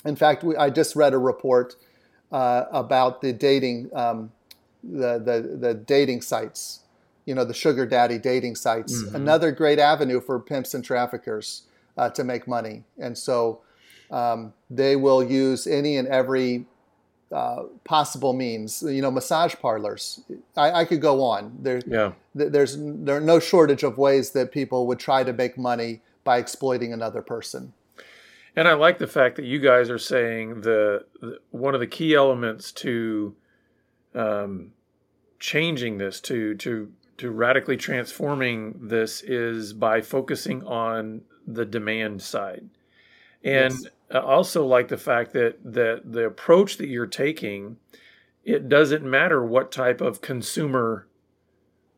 in 0.06 0.16
fact, 0.16 0.44
we, 0.44 0.56
I 0.56 0.70
just 0.70 0.96
read 0.96 1.13
a 1.13 1.18
report 1.18 1.76
uh, 2.32 2.66
about 2.72 3.22
the 3.22 3.32
dating, 3.32 3.89
um, 3.94 4.32
the, 4.84 5.20
the, 5.20 5.58
the 5.60 5.74
dating 5.74 6.22
sites, 6.22 6.82
you 7.26 7.36
know, 7.36 7.46
the 7.46 7.54
sugar 7.54 7.86
daddy 7.86 8.18
dating 8.18 8.56
sites. 8.56 9.04
Mm-hmm. 9.04 9.16
Another 9.16 9.52
great 9.52 9.80
avenue 9.80 10.20
for 10.20 10.39
pimps 10.39 10.74
and 10.74 10.84
traffickers 10.84 11.63
uh, 11.98 12.10
to 12.10 12.24
make 12.24 12.48
money, 12.48 12.84
and 12.98 13.18
so 13.18 13.62
um, 14.12 14.54
they 14.70 14.96
will 14.96 15.24
use 15.24 15.68
any 15.68 15.98
and 15.98 16.08
every 16.08 16.66
uh, 17.32 17.63
possible 17.84 18.34
means. 18.34 18.84
You 18.86 19.02
know, 19.02 19.12
massage 19.12 19.56
parlors. 19.56 20.22
I, 20.58 20.72
I 20.82 20.86
could 20.86 21.02
go 21.02 21.22
on. 21.22 21.58
There, 21.60 21.82
yeah. 21.86 22.13
th- 22.38 22.52
there's 22.52 22.78
there 22.80 23.18
are 23.18 23.22
no 23.22 23.39
shortage 23.39 23.84
of 23.84 23.98
ways 23.98 24.32
that 24.32 24.52
people 24.52 24.88
would 24.88 25.00
try 25.00 25.24
to 25.24 25.34
make 25.34 25.58
money 25.58 26.02
by 26.24 26.38
exploiting 26.38 26.94
another 26.94 27.22
person. 27.22 27.74
And 28.56 28.68
I 28.68 28.74
like 28.74 29.00
the 29.00 29.08
fact 29.08 29.36
that 29.38 29.46
you 29.46 29.60
guys 29.60 29.89
are 29.89 29.98
saying 29.98 30.62
the, 30.62 31.06
the 31.22 31.39
one 31.50 31.74
of 31.74 31.80
the 31.80 31.88
key 31.88 32.13
elements 32.13 32.72
to 32.74 33.36
um, 34.13 34.72
changing 35.39 35.98
this 35.98 36.22
to 36.22 36.56
to 36.56 36.92
to 37.18 37.32
radically 37.32 37.78
transforming 37.78 38.76
this 38.80 39.22
is 39.22 39.74
by 39.74 40.02
focusing 40.02 40.63
on 40.66 41.22
the 41.46 41.66
demand 41.66 42.22
side. 42.22 42.70
And 43.44 43.74
yes. 43.74 43.88
I 44.12 44.20
also 44.20 44.66
like 44.66 44.88
the 44.88 44.98
fact 44.98 45.34
that 45.34 45.58
that 45.63 46.02
the 46.12 46.26
approach 46.26 46.78
that 46.78 46.88
you're 46.88 47.08
taking, 47.08 47.78
it 48.44 48.70
doesn't 48.70 49.04
matter 49.04 49.44
what 49.44 49.72
type 49.72 50.00
of 50.00 50.22
consumer 50.22 51.08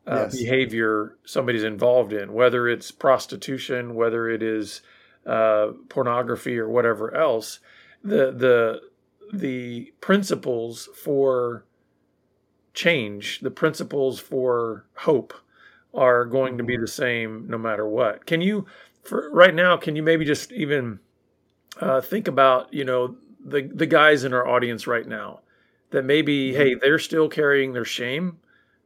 uh, 0.08 0.24
yes. 0.24 0.38
behavior 0.38 1.18
somebody's 1.26 1.63
involved 1.63 2.13
in, 2.13 2.34
whether 2.34 2.68
it's 2.68 2.91
prostitution, 2.91 3.96
whether 3.96 4.30
it 4.30 4.41
is 4.41 4.82
uh, 5.25 5.67
pornography 5.89 6.57
or 6.57 6.69
whatever 6.69 7.13
else. 7.15 7.59
The 8.03 8.31
the 8.31 8.81
the 9.33 9.93
principles 10.01 10.89
for 10.95 11.65
change, 12.73 13.39
the 13.39 13.51
principles 13.51 14.19
for 14.19 14.85
hope, 14.95 15.33
are 15.93 16.25
going 16.25 16.57
to 16.57 16.63
be 16.63 16.73
mm-hmm. 16.73 16.81
the 16.81 16.88
same 16.88 17.47
no 17.47 17.57
matter 17.57 17.88
what. 17.88 18.25
Can 18.25 18.41
you, 18.41 18.65
for 19.03 19.29
right 19.31 19.55
now, 19.55 19.77
can 19.77 19.95
you 19.95 20.03
maybe 20.03 20.25
just 20.25 20.51
even 20.51 20.99
uh, 21.79 22.01
think 22.01 22.27
about 22.27 22.73
you 22.73 22.83
know 22.83 23.15
the 23.43 23.69
the 23.73 23.85
guys 23.88 24.23
in 24.23 24.33
our 24.33 24.47
audience 24.47 24.88
right 24.88 25.07
now 25.07 25.39
that 25.91 26.03
maybe 26.03 26.51
mm-hmm. 26.51 26.61
hey 26.61 26.75
they're 26.75 26.99
still 26.99 27.29
carrying 27.29 27.73
their 27.73 27.85
shame 27.85 28.38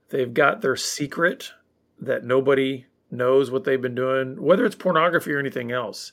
They've 0.10 0.34
got 0.34 0.62
their 0.62 0.76
secret 0.76 1.52
that 2.00 2.24
nobody 2.24 2.86
knows 3.12 3.52
what 3.52 3.64
they've 3.64 3.82
been 3.82 3.96
doing, 3.96 4.42
whether 4.42 4.66
it's 4.66 4.76
pornography 4.76 5.32
or 5.32 5.40
anything 5.40 5.72
else. 5.72 6.12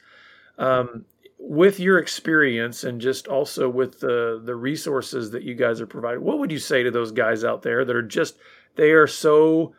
Um, 0.58 1.04
with 1.38 1.78
your 1.78 1.98
experience 1.98 2.82
and 2.82 3.00
just 3.00 3.28
also 3.28 3.68
with 3.68 4.00
the 4.00 4.40
the 4.44 4.54
resources 4.54 5.30
that 5.30 5.44
you 5.44 5.54
guys 5.54 5.80
are 5.80 5.86
providing, 5.86 6.24
what 6.24 6.38
would 6.38 6.50
you 6.50 6.58
say 6.58 6.82
to 6.82 6.90
those 6.90 7.12
guys 7.12 7.44
out 7.44 7.62
there 7.62 7.84
that 7.84 7.94
are 7.94 8.02
just 8.02 8.36
they 8.74 8.90
are 8.90 9.06
so 9.06 9.72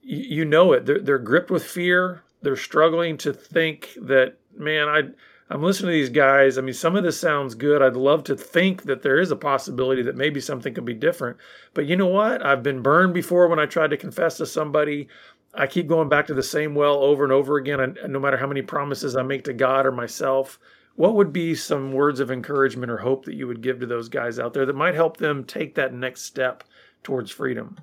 you 0.00 0.44
know 0.44 0.72
it 0.72 0.86
they're, 0.86 1.00
they're 1.00 1.18
gripped 1.18 1.50
with 1.50 1.64
fear 1.64 2.22
they're 2.42 2.56
struggling 2.56 3.16
to 3.16 3.32
think 3.32 3.90
that 4.00 4.36
man 4.56 4.88
i 4.88 5.02
i'm 5.50 5.62
listening 5.62 5.88
to 5.88 5.92
these 5.92 6.08
guys. 6.08 6.56
I 6.56 6.60
mean 6.60 6.74
some 6.74 6.94
of 6.94 7.02
this 7.02 7.18
sounds 7.18 7.54
good. 7.54 7.82
I'd 7.82 7.96
love 7.96 8.22
to 8.24 8.36
think 8.36 8.84
that 8.84 9.02
there 9.02 9.18
is 9.18 9.30
a 9.30 9.36
possibility 9.36 10.02
that 10.02 10.16
maybe 10.16 10.40
something 10.40 10.74
could 10.74 10.84
be 10.84 10.94
different. 10.94 11.38
But 11.74 11.86
you 11.86 11.96
know 11.96 12.06
what? 12.06 12.44
I've 12.44 12.62
been 12.62 12.82
burned 12.82 13.14
before 13.14 13.48
when 13.48 13.58
i 13.58 13.66
tried 13.66 13.90
to 13.90 13.96
confess 13.96 14.36
to 14.36 14.46
somebody 14.46 15.08
i 15.54 15.66
keep 15.66 15.86
going 15.86 16.08
back 16.08 16.26
to 16.26 16.34
the 16.34 16.42
same 16.42 16.74
well 16.74 16.96
over 16.96 17.24
and 17.24 17.32
over 17.32 17.56
again 17.56 17.80
and 17.80 17.98
no 18.08 18.18
matter 18.20 18.36
how 18.36 18.46
many 18.46 18.62
promises 18.62 19.16
i 19.16 19.22
make 19.22 19.44
to 19.44 19.52
god 19.52 19.86
or 19.86 19.92
myself 19.92 20.58
what 20.96 21.14
would 21.14 21.32
be 21.32 21.54
some 21.54 21.92
words 21.92 22.18
of 22.18 22.30
encouragement 22.30 22.90
or 22.90 22.98
hope 22.98 23.24
that 23.24 23.34
you 23.34 23.46
would 23.46 23.60
give 23.60 23.78
to 23.78 23.86
those 23.86 24.08
guys 24.08 24.38
out 24.38 24.52
there 24.52 24.66
that 24.66 24.74
might 24.74 24.94
help 24.94 25.16
them 25.16 25.44
take 25.44 25.74
that 25.74 25.94
next 25.94 26.22
step 26.22 26.64
towards 27.02 27.30
freedom 27.30 27.76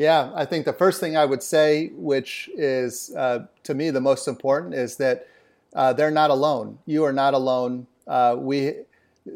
yeah, 0.00 0.32
I 0.34 0.46
think 0.46 0.64
the 0.64 0.72
first 0.72 0.98
thing 0.98 1.18
I 1.18 1.26
would 1.26 1.42
say, 1.42 1.88
which 1.94 2.48
is 2.54 3.14
uh, 3.14 3.40
to 3.64 3.74
me 3.74 3.90
the 3.90 4.00
most 4.00 4.28
important, 4.28 4.72
is 4.72 4.96
that 4.96 5.26
uh, 5.74 5.92
they're 5.92 6.10
not 6.10 6.30
alone. 6.30 6.78
You 6.86 7.04
are 7.04 7.12
not 7.12 7.34
alone. 7.34 7.86
Uh, 8.06 8.36
we, 8.38 8.76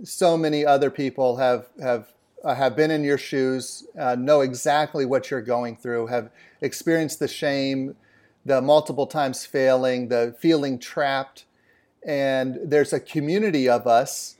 so 0.05 0.39
many 0.39 0.65
other 0.65 0.91
people 0.91 1.37
have 1.37 1.67
have 1.83 2.15
uh, 2.45 2.55
have 2.55 2.77
been 2.77 2.91
in 2.91 3.03
your 3.03 3.19
shoes, 3.19 3.87
uh, 3.99 4.15
know 4.15 4.43
exactly 4.43 5.07
what 5.07 5.31
you're 5.31 5.41
going 5.41 5.77
through, 5.77 6.07
have 6.09 6.31
experienced 6.61 7.19
the 7.19 7.29
shame, 7.29 7.97
the 8.45 8.61
multiple 8.61 9.07
times 9.07 9.47
failing, 9.47 10.09
the 10.09 10.37
feeling 10.39 10.79
trapped, 10.79 11.47
and 12.07 12.59
there's 12.63 12.93
a 12.93 13.01
community 13.01 13.69
of 13.69 13.87
us 13.87 14.37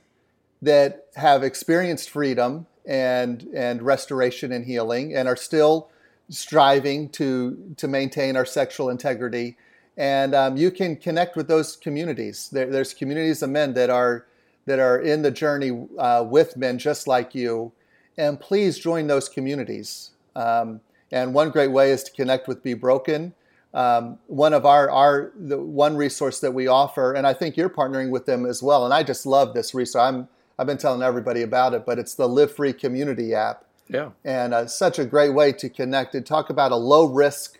that 0.61 1.07
have 1.15 1.43
experienced 1.43 2.09
freedom 2.09 2.67
and 2.85 3.47
and 3.55 3.81
restoration 3.81 4.51
and 4.51 4.65
healing, 4.65 5.15
and 5.15 5.27
are 5.27 5.35
still 5.35 5.89
striving 6.29 7.09
to 7.09 7.73
to 7.77 7.87
maintain 7.87 8.37
our 8.37 8.45
sexual 8.45 8.89
integrity. 8.89 9.57
And 9.97 10.35
um, 10.35 10.57
you 10.57 10.71
can 10.71 10.97
connect 10.97 11.35
with 11.35 11.47
those 11.47 11.75
communities. 11.75 12.49
There, 12.51 12.69
there's 12.69 12.93
communities 12.93 13.41
of 13.41 13.49
men 13.49 13.73
that 13.73 13.89
are 13.89 14.27
that 14.65 14.79
are 14.79 14.99
in 14.99 15.23
the 15.23 15.31
journey 15.31 15.87
uh, 15.97 16.23
with 16.27 16.57
men 16.57 16.77
just 16.77 17.07
like 17.07 17.33
you. 17.33 17.71
And 18.17 18.39
please 18.39 18.77
join 18.77 19.07
those 19.07 19.29
communities. 19.29 20.11
Um, 20.35 20.81
and 21.11 21.33
one 21.33 21.49
great 21.49 21.71
way 21.71 21.91
is 21.91 22.03
to 22.03 22.11
connect 22.11 22.47
with 22.47 22.63
Be 22.63 22.73
Broken. 22.73 23.33
Um, 23.73 24.19
one 24.27 24.53
of 24.53 24.65
our 24.65 24.89
our 24.89 25.31
the 25.35 25.57
one 25.57 25.97
resource 25.97 26.39
that 26.39 26.53
we 26.53 26.67
offer, 26.67 27.13
and 27.13 27.27
I 27.27 27.33
think 27.33 27.57
you're 27.57 27.69
partnering 27.69 28.09
with 28.09 28.25
them 28.25 28.45
as 28.45 28.63
well. 28.63 28.85
And 28.85 28.93
I 28.93 29.03
just 29.03 29.25
love 29.25 29.53
this 29.53 29.73
resource. 29.73 30.01
I'm 30.01 30.29
I've 30.57 30.67
been 30.67 30.77
telling 30.77 31.01
everybody 31.01 31.41
about 31.41 31.73
it, 31.73 31.85
but 31.85 31.99
it's 31.99 32.15
the 32.15 32.27
Live 32.27 32.55
Free 32.55 32.71
Community 32.71 33.33
app. 33.33 33.65
Yeah. 33.89 34.11
And 34.23 34.53
uh, 34.53 34.67
such 34.67 34.97
a 34.97 35.05
great 35.05 35.33
way 35.33 35.51
to 35.51 35.69
connect 35.69 36.15
and 36.15 36.25
talk 36.25 36.49
about 36.49 36.71
a 36.71 36.77
low 36.77 37.05
risk 37.05 37.59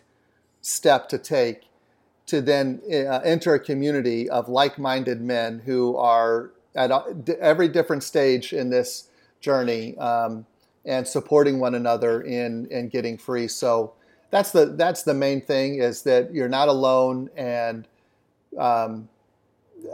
step 0.62 1.08
to 1.10 1.18
take 1.18 1.66
to 2.26 2.40
then 2.40 2.80
uh, 2.90 3.20
enter 3.24 3.54
a 3.54 3.60
community 3.60 4.28
of 4.28 4.48
like 4.48 4.78
minded 4.78 5.20
men 5.20 5.62
who 5.64 5.96
are 5.96 6.50
at 6.74 6.90
every 7.40 7.68
different 7.68 8.02
stage 8.02 8.52
in 8.52 8.70
this 8.70 9.08
journey 9.46 9.96
um, 9.98 10.44
and 10.84 11.06
supporting 11.06 11.60
one 11.60 11.76
another 11.76 12.22
in, 12.22 12.66
in 12.66 12.88
getting 12.88 13.16
free. 13.16 13.46
So 13.46 13.94
that's 14.30 14.50
the, 14.50 14.66
that's 14.66 15.04
the 15.04 15.14
main 15.14 15.40
thing 15.40 15.78
is 15.78 16.02
that 16.02 16.34
you're 16.34 16.48
not 16.48 16.66
alone 16.66 17.30
and 17.36 17.86
um, 18.58 19.08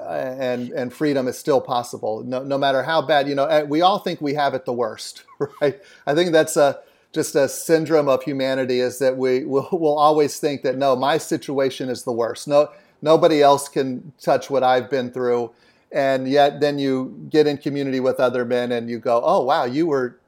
and 0.08 0.70
and 0.70 0.92
freedom 0.92 1.26
is 1.28 1.36
still 1.36 1.60
possible 1.60 2.22
no, 2.22 2.42
no 2.44 2.56
matter 2.56 2.82
how 2.84 3.02
bad 3.02 3.28
you 3.28 3.34
know 3.34 3.46
eh, 3.46 3.62
we 3.62 3.82
all 3.82 3.98
think 3.98 4.20
we 4.20 4.32
have 4.32 4.54
it 4.54 4.64
the 4.64 4.72
worst 4.72 5.24
right? 5.60 5.80
I 6.06 6.14
think 6.14 6.30
that's 6.30 6.56
a 6.56 6.78
just 7.12 7.34
a 7.34 7.48
syndrome 7.48 8.08
of 8.08 8.22
humanity 8.22 8.78
is 8.80 9.00
that 9.00 9.16
we 9.18 9.44
will 9.44 9.68
will 9.72 9.98
always 9.98 10.38
think 10.38 10.62
that 10.62 10.76
no 10.78 10.94
my 10.94 11.18
situation 11.18 11.88
is 11.88 12.04
the 12.04 12.12
worst. 12.12 12.46
No 12.46 12.70
nobody 13.02 13.42
else 13.42 13.68
can 13.68 14.12
touch 14.20 14.48
what 14.48 14.62
i've 14.62 14.88
been 14.88 15.10
through 15.10 15.50
and 15.92 16.28
yet 16.28 16.60
then 16.60 16.78
you 16.78 17.26
get 17.30 17.46
in 17.46 17.56
community 17.56 18.00
with 18.00 18.18
other 18.18 18.44
men 18.44 18.72
and 18.72 18.88
you 18.88 18.98
go 18.98 19.20
oh 19.24 19.42
wow 19.42 19.64
you 19.64 19.86
were 19.86 20.18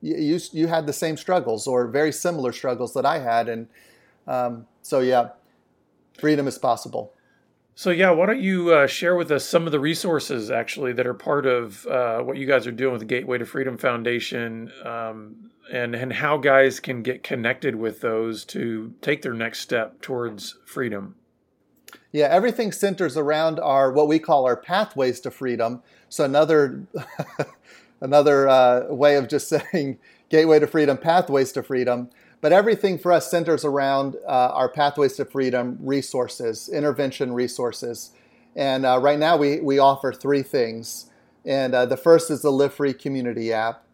you 0.00 0.40
you 0.52 0.66
had 0.66 0.86
the 0.86 0.92
same 0.92 1.16
struggles 1.16 1.66
or 1.66 1.86
very 1.86 2.12
similar 2.12 2.52
struggles 2.52 2.94
that 2.94 3.06
i 3.06 3.18
had 3.18 3.48
and 3.48 3.68
um, 4.26 4.66
so 4.82 5.00
yeah 5.00 5.30
freedom 6.18 6.46
is 6.46 6.58
possible 6.58 7.12
so 7.74 7.90
yeah, 7.90 8.10
why 8.10 8.26
don't 8.26 8.40
you 8.40 8.72
uh, 8.72 8.86
share 8.86 9.16
with 9.16 9.30
us 9.30 9.44
some 9.44 9.64
of 9.64 9.72
the 9.72 9.80
resources 9.80 10.50
actually 10.50 10.92
that 10.92 11.06
are 11.06 11.14
part 11.14 11.46
of 11.46 11.86
uh, 11.86 12.20
what 12.20 12.36
you 12.36 12.46
guys 12.46 12.66
are 12.66 12.72
doing 12.72 12.92
with 12.92 13.00
the 13.00 13.06
Gateway 13.06 13.38
to 13.38 13.46
Freedom 13.46 13.78
Foundation, 13.78 14.70
um, 14.84 15.50
and 15.72 15.94
and 15.94 16.12
how 16.12 16.36
guys 16.36 16.80
can 16.80 17.02
get 17.02 17.22
connected 17.22 17.74
with 17.74 18.00
those 18.00 18.44
to 18.46 18.92
take 19.00 19.22
their 19.22 19.32
next 19.32 19.60
step 19.60 20.02
towards 20.02 20.58
freedom. 20.66 21.14
Yeah, 22.12 22.26
everything 22.26 22.72
centers 22.72 23.16
around 23.16 23.60
our 23.60 23.92
what 23.92 24.08
we 24.08 24.18
call 24.18 24.46
our 24.46 24.56
pathways 24.56 25.20
to 25.20 25.30
freedom. 25.32 25.82
So 26.10 26.24
another 26.24 26.86
another 28.02 28.48
uh, 28.48 28.86
way 28.92 29.16
of 29.16 29.28
just 29.28 29.48
saying 29.72 29.98
Gateway 30.30 30.58
to 30.60 30.66
Freedom, 30.66 30.98
pathways 30.98 31.52
to 31.52 31.62
freedom. 31.62 32.10
But 32.42 32.52
everything 32.52 32.98
for 32.98 33.12
us 33.12 33.30
centers 33.30 33.64
around 33.64 34.16
uh, 34.26 34.50
our 34.52 34.68
Pathways 34.68 35.14
to 35.16 35.24
Freedom 35.24 35.78
resources, 35.80 36.68
intervention 36.68 37.32
resources. 37.32 38.12
And 38.56 38.84
uh, 38.86 38.98
right 39.00 39.18
now 39.18 39.36
we, 39.36 39.60
we 39.60 39.78
offer 39.78 40.12
three 40.12 40.42
things. 40.42 41.10
And 41.44 41.74
uh, 41.74 41.86
the 41.86 41.96
first 41.96 42.30
is 42.30 42.42
the 42.42 42.50
Live 42.50 42.74
Free 42.74 42.94
Community 42.94 43.52
app. 43.52 43.84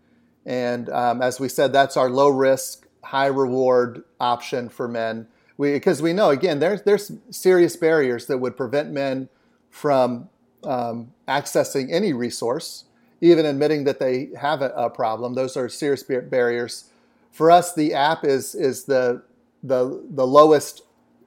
And 0.46 0.88
um, 0.90 1.20
as 1.22 1.40
we 1.40 1.48
said, 1.48 1.72
that's 1.72 1.96
our 1.96 2.08
low 2.08 2.30
risk, 2.30 2.86
high 3.04 3.26
reward 3.26 4.04
option 4.20 4.70
for 4.70 4.88
men. 4.88 5.28
Because 5.58 6.00
we, 6.00 6.10
we, 6.10 6.14
know, 6.14 6.30
again, 6.30 6.60
there's, 6.60 6.82
there's 6.82 7.10
serious 7.30 7.76
barriers 7.76 8.26
that 8.26 8.38
would 8.38 8.56
prevent 8.56 8.92
men 8.92 9.28
from 9.70 10.28
um, 10.64 11.12
accessing 11.26 11.92
any 11.92 12.12
resource, 12.12 12.84
even 13.20 13.44
admitting 13.44 13.84
that 13.84 13.98
they 13.98 14.30
have 14.40 14.62
a, 14.62 14.70
a 14.70 14.88
problem. 14.88 15.34
Those 15.34 15.56
are 15.56 15.68
serious 15.68 16.02
barriers 16.04 16.84
for 17.38 17.52
us, 17.52 17.72
the 17.72 17.94
app 17.94 18.24
is 18.24 18.56
is 18.56 18.84
the 18.84 19.22
the 19.62 20.02
the 20.10 20.26
lowest 20.26 20.82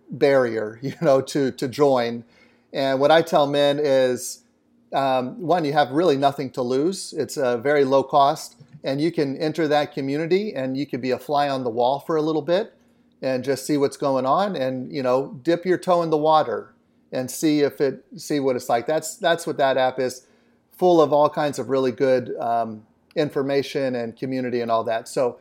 barrier, 0.10 0.78
you 0.84 0.94
know, 1.02 1.22
to 1.22 1.52
to 1.52 1.68
join. 1.70 2.26
And 2.74 3.00
what 3.00 3.12
I 3.12 3.22
tell 3.22 3.48
men 3.48 3.80
is, 3.82 4.44
um, 4.92 5.42
one, 5.42 5.64
you 5.64 5.72
have 5.72 5.92
really 5.92 6.18
nothing 6.18 6.50
to 6.52 6.62
lose. 6.62 7.14
It's 7.14 7.38
a 7.38 7.58
very 7.58 7.86
low 7.86 8.04
cost, 8.04 8.58
and 8.84 9.00
you 9.00 9.10
can 9.10 9.38
enter 9.38 9.70
that 9.70 9.94
community, 9.94 10.54
and 10.54 10.76
you 10.76 10.86
can 10.86 11.00
be 11.00 11.12
a 11.12 11.18
fly 11.18 11.48
on 11.48 11.64
the 11.64 11.70
wall 11.70 12.02
for 12.02 12.18
a 12.18 12.22
little 12.22 12.42
bit, 12.42 12.74
and 13.22 13.44
just 13.44 13.66
see 13.66 13.78
what's 13.78 13.98
going 13.98 14.26
on, 14.26 14.56
and 14.56 14.92
you 14.92 15.04
know, 15.04 15.40
dip 15.44 15.66
your 15.66 15.78
toe 15.78 16.02
in 16.02 16.10
the 16.10 16.18
water 16.18 16.74
and 17.12 17.30
see 17.30 17.62
if 17.62 17.82
it 17.82 18.06
see 18.16 18.40
what 18.40 18.56
it's 18.56 18.70
like. 18.70 18.88
That's 18.88 19.18
that's 19.18 19.46
what 19.46 19.58
that 19.58 19.78
app 19.78 20.00
is, 20.00 20.26
full 20.72 21.02
of 21.02 21.14
all 21.14 21.30
kinds 21.30 21.60
of 21.60 21.70
really 21.70 21.92
good 21.92 22.36
um, 22.38 22.86
information 23.16 23.96
and 23.96 24.16
community 24.16 24.62
and 24.62 24.72
all 24.72 24.84
that. 24.86 25.08
So 25.08 25.40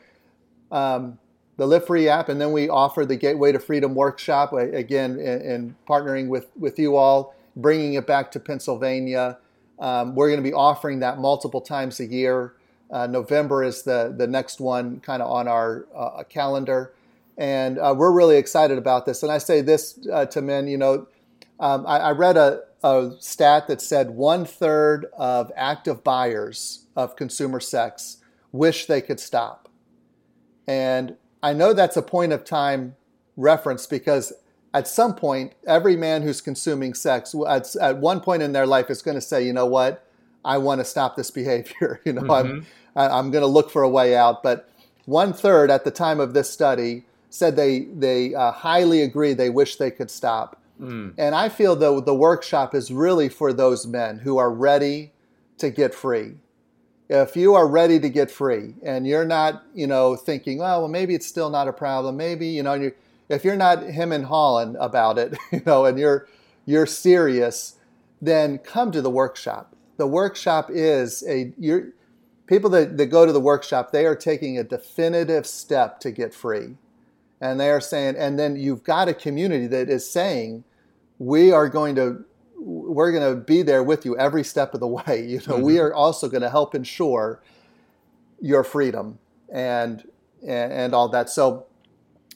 um, 0.71 1.19
the 1.57 1.67
Live 1.67 1.87
Free 1.87 2.09
app, 2.09 2.29
and 2.29 2.41
then 2.41 2.53
we 2.53 2.69
offer 2.69 3.05
the 3.05 3.17
Gateway 3.17 3.53
to 3.53 3.59
Freedom 3.59 3.95
workshop 3.95 4.53
again 4.53 5.13
in, 5.19 5.41
in 5.43 5.77
partnering 5.89 6.29
with 6.29 6.49
with 6.59 6.79
you 6.79 6.97
all, 6.97 7.35
bringing 7.57 7.95
it 7.95 8.07
back 8.07 8.31
to 8.33 8.41
Pennsylvania. 8.41 9.39
Um, 9.79 10.15
we're 10.15 10.29
going 10.29 10.43
to 10.43 10.49
be 10.49 10.53
offering 10.53 11.01
that 11.01 11.19
multiple 11.19 11.61
times 11.61 12.01
a 12.01 12.07
year. 12.07 12.55
Uh, 12.91 13.07
November 13.07 13.63
is 13.63 13.83
the 13.83 14.15
the 14.17 14.27
next 14.27 14.61
one, 14.61 15.01
kind 15.01 15.23
of 15.23 15.31
on 15.31 15.47
our 15.49 15.87
uh, 15.95 16.23
calendar, 16.25 16.93
and 17.41 17.79
uh, 17.79 17.95
we're 17.97 18.13
really 18.13 18.37
excited 18.37 18.77
about 18.77 19.07
this. 19.07 19.23
And 19.23 19.33
I 19.33 19.39
say 19.39 19.63
this 19.63 19.99
uh, 20.13 20.27
to 20.27 20.43
men, 20.43 20.69
you 20.69 20.77
know, 20.77 21.09
um, 21.59 21.87
I, 21.87 21.99
I, 21.99 22.13
read 22.13 22.37
a, 22.37 22.61
a 22.85 23.13
stat 23.19 23.67
that 23.69 23.81
said 23.81 24.11
one 24.11 24.45
third 24.45 25.07
of 25.17 25.51
active 25.57 26.05
buyers 26.05 26.85
of 26.95 27.17
consumer 27.17 27.59
sex 27.59 28.19
wish 28.53 28.87
they 28.87 29.01
could 29.01 29.19
stop. 29.19 29.71
And 30.69 31.17
I 31.43 31.55
know 31.55 31.73
that's 31.73 31.97
a 31.97 32.03
point 32.03 32.33
of 32.33 32.45
time 32.45 32.97
reference 33.39 33.87
because 33.87 34.35
at 34.75 34.87
some 34.87 35.15
point, 35.15 35.55
every 35.67 35.97
man 35.97 36.23
who's 36.23 36.43
consuming 36.43 36.93
sex, 36.93 37.35
at, 37.49 37.75
at 37.77 37.99
one 37.99 38.21
point 38.21 38.43
in 38.43 38.53
their 38.53 38.67
life, 38.67 38.91
is 38.91 39.01
going 39.01 39.17
to 39.17 39.21
say, 39.21 39.45
you 39.45 39.55
know 39.55 39.67
what, 39.67 40.07
I 40.45 40.59
want 40.59 40.83
to 40.83 40.85
stop 40.85 41.17
this 41.17 41.31
behavior. 41.31 42.03
you 42.05 42.13
know, 42.13 42.23
mm-hmm. 42.23 42.61
I'm, 42.97 43.13
I'm 43.13 43.31
going 43.31 43.43
to 43.43 43.49
look 43.49 43.71
for 43.71 43.83
a 43.83 43.89
way 43.89 44.15
out. 44.15 44.43
But 44.43 44.71
one 45.07 45.33
third 45.33 45.71
at 45.71 45.85
the 45.85 45.91
time 45.91 46.21
of 46.21 46.35
this 46.35 46.51
study 46.51 47.07
said 47.31 47.57
they, 47.57 47.81
they 47.81 48.35
uh, 48.35 48.53
highly 48.53 49.03
agree 49.03 49.33
they 49.33 49.51
wish 49.51 49.77
they 49.77 49.91
could 49.91 50.11
stop. 50.11 50.61
Mm. 50.81 51.15
And 51.17 51.35
I 51.35 51.49
feel 51.49 51.77
though 51.77 52.01
the 52.01 52.15
workshop 52.15 52.75
is 52.75 52.93
really 52.93 53.29
for 53.29 53.53
those 53.53 53.87
men 53.87 54.19
who 54.19 54.39
are 54.39 54.51
ready 54.51 55.13
to 55.59 55.71
get 55.71 55.95
free 55.95 56.37
if 57.11 57.35
you 57.37 57.55
are 57.55 57.67
ready 57.67 57.99
to 57.99 58.09
get 58.09 58.31
free 58.31 58.75
and 58.85 59.05
you're 59.05 59.25
not, 59.25 59.65
you 59.75 59.89
know, 59.89 60.15
thinking, 60.15 60.61
oh, 60.61 60.81
well, 60.81 60.89
maybe 60.89 61.13
it's 61.13 61.27
still 61.27 61.51
not 61.51 61.67
a 61.67 61.73
problem. 61.73 62.17
Maybe, 62.17 62.47
you 62.47 62.63
know, 62.63 62.75
you, 62.75 62.93
if 63.29 63.45
you're 63.45 63.57
not 63.57 63.83
him 63.83 64.13
and 64.13 64.25
hawing 64.25 64.77
about 64.79 65.19
it, 65.19 65.37
you 65.53 65.61
know, 65.67 65.85
and 65.85 65.99
you're 65.99 66.29
you're 66.67 66.87
serious, 66.87 67.75
then 68.23 68.59
come 68.59 68.93
to 68.93 69.03
the 69.03 69.11
workshop. 69.11 69.75
The 69.97 70.07
workshop 70.07 70.71
is 70.71 71.25
a 71.27 71.53
you're, 71.59 71.89
people 72.47 72.71
that, 72.71 72.97
that 72.97 73.07
go 73.07 73.27
to 73.27 73.33
the 73.33 73.41
workshop, 73.41 73.91
they 73.91 74.07
are 74.07 74.15
taking 74.15 74.57
a 74.57 74.63
definitive 74.63 75.47
step 75.47 75.99
to 76.01 76.13
get 76.13 76.33
free. 76.33 76.77
And 77.41 77.59
they 77.59 77.71
are 77.71 77.81
saying, 77.81 78.17
and 78.17 78.39
then 78.39 78.57
you've 78.57 78.85
got 78.85 79.09
a 79.09 79.15
community 79.15 79.67
that 79.69 79.89
is 79.89 80.09
saying, 80.09 80.65
we 81.19 81.53
are 81.53 81.69
going 81.69 81.95
to 81.97 82.25
we're 82.63 83.11
going 83.11 83.35
to 83.35 83.41
be 83.41 83.63
there 83.63 83.83
with 83.83 84.05
you 84.05 84.17
every 84.19 84.45
step 84.45 84.75
of 84.75 84.81
the 84.81 84.87
way. 85.07 85.25
You 85.27 85.39
know, 85.39 85.55
mm-hmm. 85.55 85.63
we 85.63 85.79
are 85.79 85.95
also 85.95 86.29
going 86.29 86.43
to 86.43 86.51
help 86.51 86.75
ensure 86.75 87.41
your 88.41 88.65
freedom 88.65 89.19
and, 89.51 90.07
and 90.47 90.73
and 90.73 90.95
all 90.95 91.09
that. 91.09 91.31
So 91.31 91.67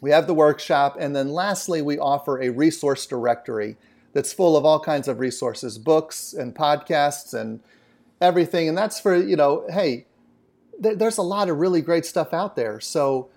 we 0.00 0.10
have 0.10 0.26
the 0.26 0.34
workshop, 0.34 0.96
and 0.98 1.14
then 1.14 1.30
lastly, 1.30 1.82
we 1.82 1.98
offer 1.98 2.40
a 2.40 2.50
resource 2.50 3.06
directory 3.06 3.76
that's 4.12 4.32
full 4.32 4.56
of 4.56 4.64
all 4.64 4.80
kinds 4.80 5.08
of 5.08 5.18
resources, 5.18 5.78
books 5.78 6.32
and 6.32 6.54
podcasts 6.54 7.34
and 7.38 7.60
everything. 8.20 8.68
And 8.68 8.76
that's 8.76 9.00
for 9.00 9.16
you 9.16 9.36
know, 9.36 9.66
hey, 9.70 10.06
th- 10.82 10.98
there's 10.98 11.18
a 11.18 11.22
lot 11.22 11.48
of 11.48 11.58
really 11.58 11.80
great 11.80 12.06
stuff 12.06 12.32
out 12.32 12.56
there. 12.56 12.80
So 12.80 13.28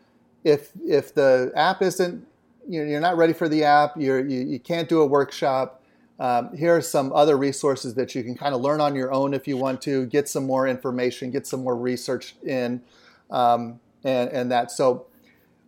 if 0.47 0.71
if 0.85 1.13
the 1.13 1.51
app 1.55 1.81
isn't 1.81 2.25
you 2.67 2.83
know, 2.83 2.89
you're 2.89 2.99
not 2.99 3.15
ready 3.15 3.31
for 3.31 3.47
the 3.47 3.63
app, 3.63 3.95
you're, 3.97 4.19
you, 4.27 4.41
you 4.41 4.59
can't 4.59 4.89
do 4.89 4.99
a 4.99 5.05
workshop 5.05 5.81
um, 6.19 6.55
here 6.55 6.75
are 6.75 6.81
some 6.81 7.13
other 7.13 7.37
resources 7.37 7.93
that 7.95 8.15
you 8.15 8.23
can 8.23 8.35
kind 8.35 8.55
of 8.55 8.61
learn 8.61 8.81
on 8.81 8.95
your 8.95 9.11
own 9.11 9.33
if 9.33 9.47
you 9.47 9.55
want 9.55 9.81
to, 9.83 10.07
get 10.07 10.27
some 10.27 10.45
more 10.45 10.67
information, 10.67 11.29
get 11.29 11.45
some 11.45 11.63
more 11.63 11.75
research 11.75 12.35
in, 12.43 12.81
um, 13.29 13.79
and, 14.03 14.29
and 14.31 14.51
that. 14.51 14.71
So, 14.71 15.05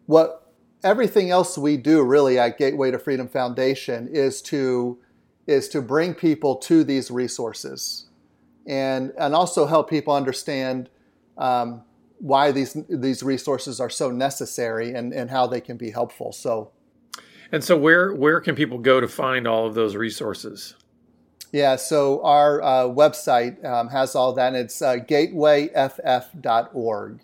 what 0.07 0.51
everything 0.83 1.29
else 1.29 1.57
we 1.57 1.77
do 1.77 2.01
really 2.01 2.39
at 2.39 2.57
Gateway 2.57 2.89
to 2.89 2.97
Freedom 2.97 3.27
Foundation 3.27 4.07
is 4.07 4.41
to 4.43 4.97
is 5.45 5.67
to 5.69 5.81
bring 5.81 6.15
people 6.15 6.55
to 6.55 6.83
these 6.83 7.11
resources, 7.11 8.07
and 8.65 9.13
and 9.19 9.35
also 9.35 9.67
help 9.67 9.87
people 9.87 10.15
understand 10.15 10.89
um, 11.37 11.83
why 12.19 12.51
these 12.51 12.77
these 12.87 13.23
resources 13.23 13.79
are 13.79 13.89
so 13.89 14.11
necessary 14.11 14.93
and 14.93 15.13
and 15.13 15.29
how 15.29 15.47
they 15.47 15.61
can 15.61 15.77
be 15.77 15.91
helpful. 15.91 16.31
So. 16.31 16.71
And 17.51 17.63
so, 17.63 17.75
where 17.75 18.13
where 18.13 18.39
can 18.41 18.55
people 18.55 18.77
go 18.77 18.99
to 18.99 19.07
find 19.07 19.47
all 19.47 19.65
of 19.65 19.73
those 19.73 19.95
resources? 19.95 20.75
Yeah, 21.51 21.77
so 21.77 22.23
our 22.23 22.61
uh, 22.61 22.83
website 22.83 23.65
um, 23.65 23.89
has 23.89 24.13
all 24.13 24.33
that, 24.33 24.49
and 24.49 24.55
it's 24.55 24.79
uh, 24.83 24.97
gatewayff.org. 24.97 27.21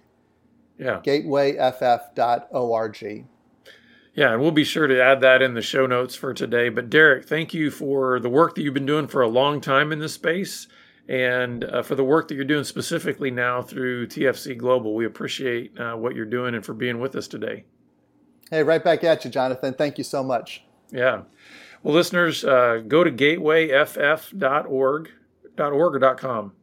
Yeah. 0.80 1.00
Gatewayff.org. 1.04 3.26
Yeah, 4.16 4.32
and 4.32 4.42
we'll 4.42 4.52
be 4.52 4.64
sure 4.64 4.88
to 4.88 5.00
add 5.00 5.22
that 5.22 5.44
in 5.44 5.54
the 5.54 5.62
show 5.62 5.86
notes 5.86 6.16
for 6.16 6.34
today. 6.34 6.70
But 6.70 6.90
Derek, 6.90 7.28
thank 7.28 7.54
you 7.54 7.70
for 7.70 8.20
the 8.20 8.30
work 8.30 8.56
that 8.56 8.64
you've 8.64 8.74
been 8.74 8.88
doing 8.88 9.08
for 9.08 9.22
a 9.22 9.28
long 9.28 9.62
time 9.62 9.92
in 9.92 10.00
this 10.00 10.14
space 10.14 10.68
and 11.08 11.64
uh, 11.64 11.84
for 11.84 11.96
the 11.96 12.04
work 12.04 12.28
that 12.28 12.36
you're 12.36 12.46
doing 12.46 12.64
specifically 12.64 13.32
now 13.32 13.62
through 13.62 14.08
TFC 14.08 14.58
Global. 14.58 14.96
We 14.96 15.06
appreciate 15.06 15.80
uh, 15.80 15.96
what 15.96 16.16
you're 16.16 16.26
doing 16.26 16.56
and 16.56 16.66
for 16.66 16.74
being 16.74 17.00
with 17.00 17.16
us 17.16 17.28
today. 17.28 17.66
Hey, 18.50 18.64
right 18.64 18.84
back 18.84 19.04
at 19.04 19.26
you, 19.26 19.32
Jonathan. 19.32 19.74
Thank 19.74 19.98
you 19.98 20.04
so 20.04 20.24
much. 20.24 20.64
Yeah. 20.92 21.24
Well, 21.84 21.94
listeners, 21.94 22.44
uh, 22.44 22.82
go 22.88 23.04
to 23.04 23.12
gatewayff.org, 23.12 25.12
.org 25.60 26.04
or 26.04 26.16
.com? 26.16 26.54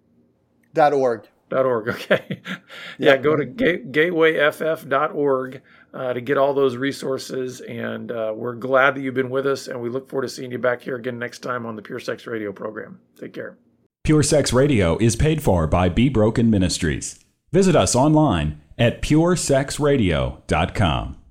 .org. 0.77 1.29
.org, 1.53 1.89
okay. 1.95 2.41
yeah, 2.99 3.17
go 3.19 3.37
to 3.37 3.45
ga- 3.45 3.83
gatewayff.org 3.83 5.63
uh, 5.93 6.13
to 6.13 6.21
get 6.21 6.39
all 6.39 6.55
those 6.55 6.77
resources. 6.77 7.61
And 7.61 8.11
uh, 8.11 8.33
we're 8.35 8.55
glad 8.55 8.95
that 8.95 9.03
you've 9.03 9.15
been 9.15 9.31
with 9.31 9.47
us, 9.47 9.69
and 9.69 9.81
we 9.81 9.91
look 9.91 10.09
forward 10.09 10.23
to 10.23 10.29
seeing 10.29 10.51
you 10.51 10.59
back 10.59 10.81
here 10.81 10.97
again 10.97 11.19
next 11.19 11.41
time 11.41 11.67
on 11.67 11.77
the 11.77 11.83
Pure 11.83 12.01
Sex 12.01 12.27
Radio 12.27 12.53
program. 12.53 12.99
Take 13.21 13.35
care. 13.35 13.59
Pure 14.05 14.25
Sex 14.25 14.53
Radio 14.53 14.99
is 14.99 15.15
paid 15.15 15.41
for 15.41 15.69
by 15.69 15.89
Be 15.89 16.09
Broken 16.09 16.51
Ministries. 16.51 17.25
Visit 17.53 17.77
us 17.77 17.95
online 17.95 18.61
at 18.77 19.01
puresexradio.com. 19.01 21.22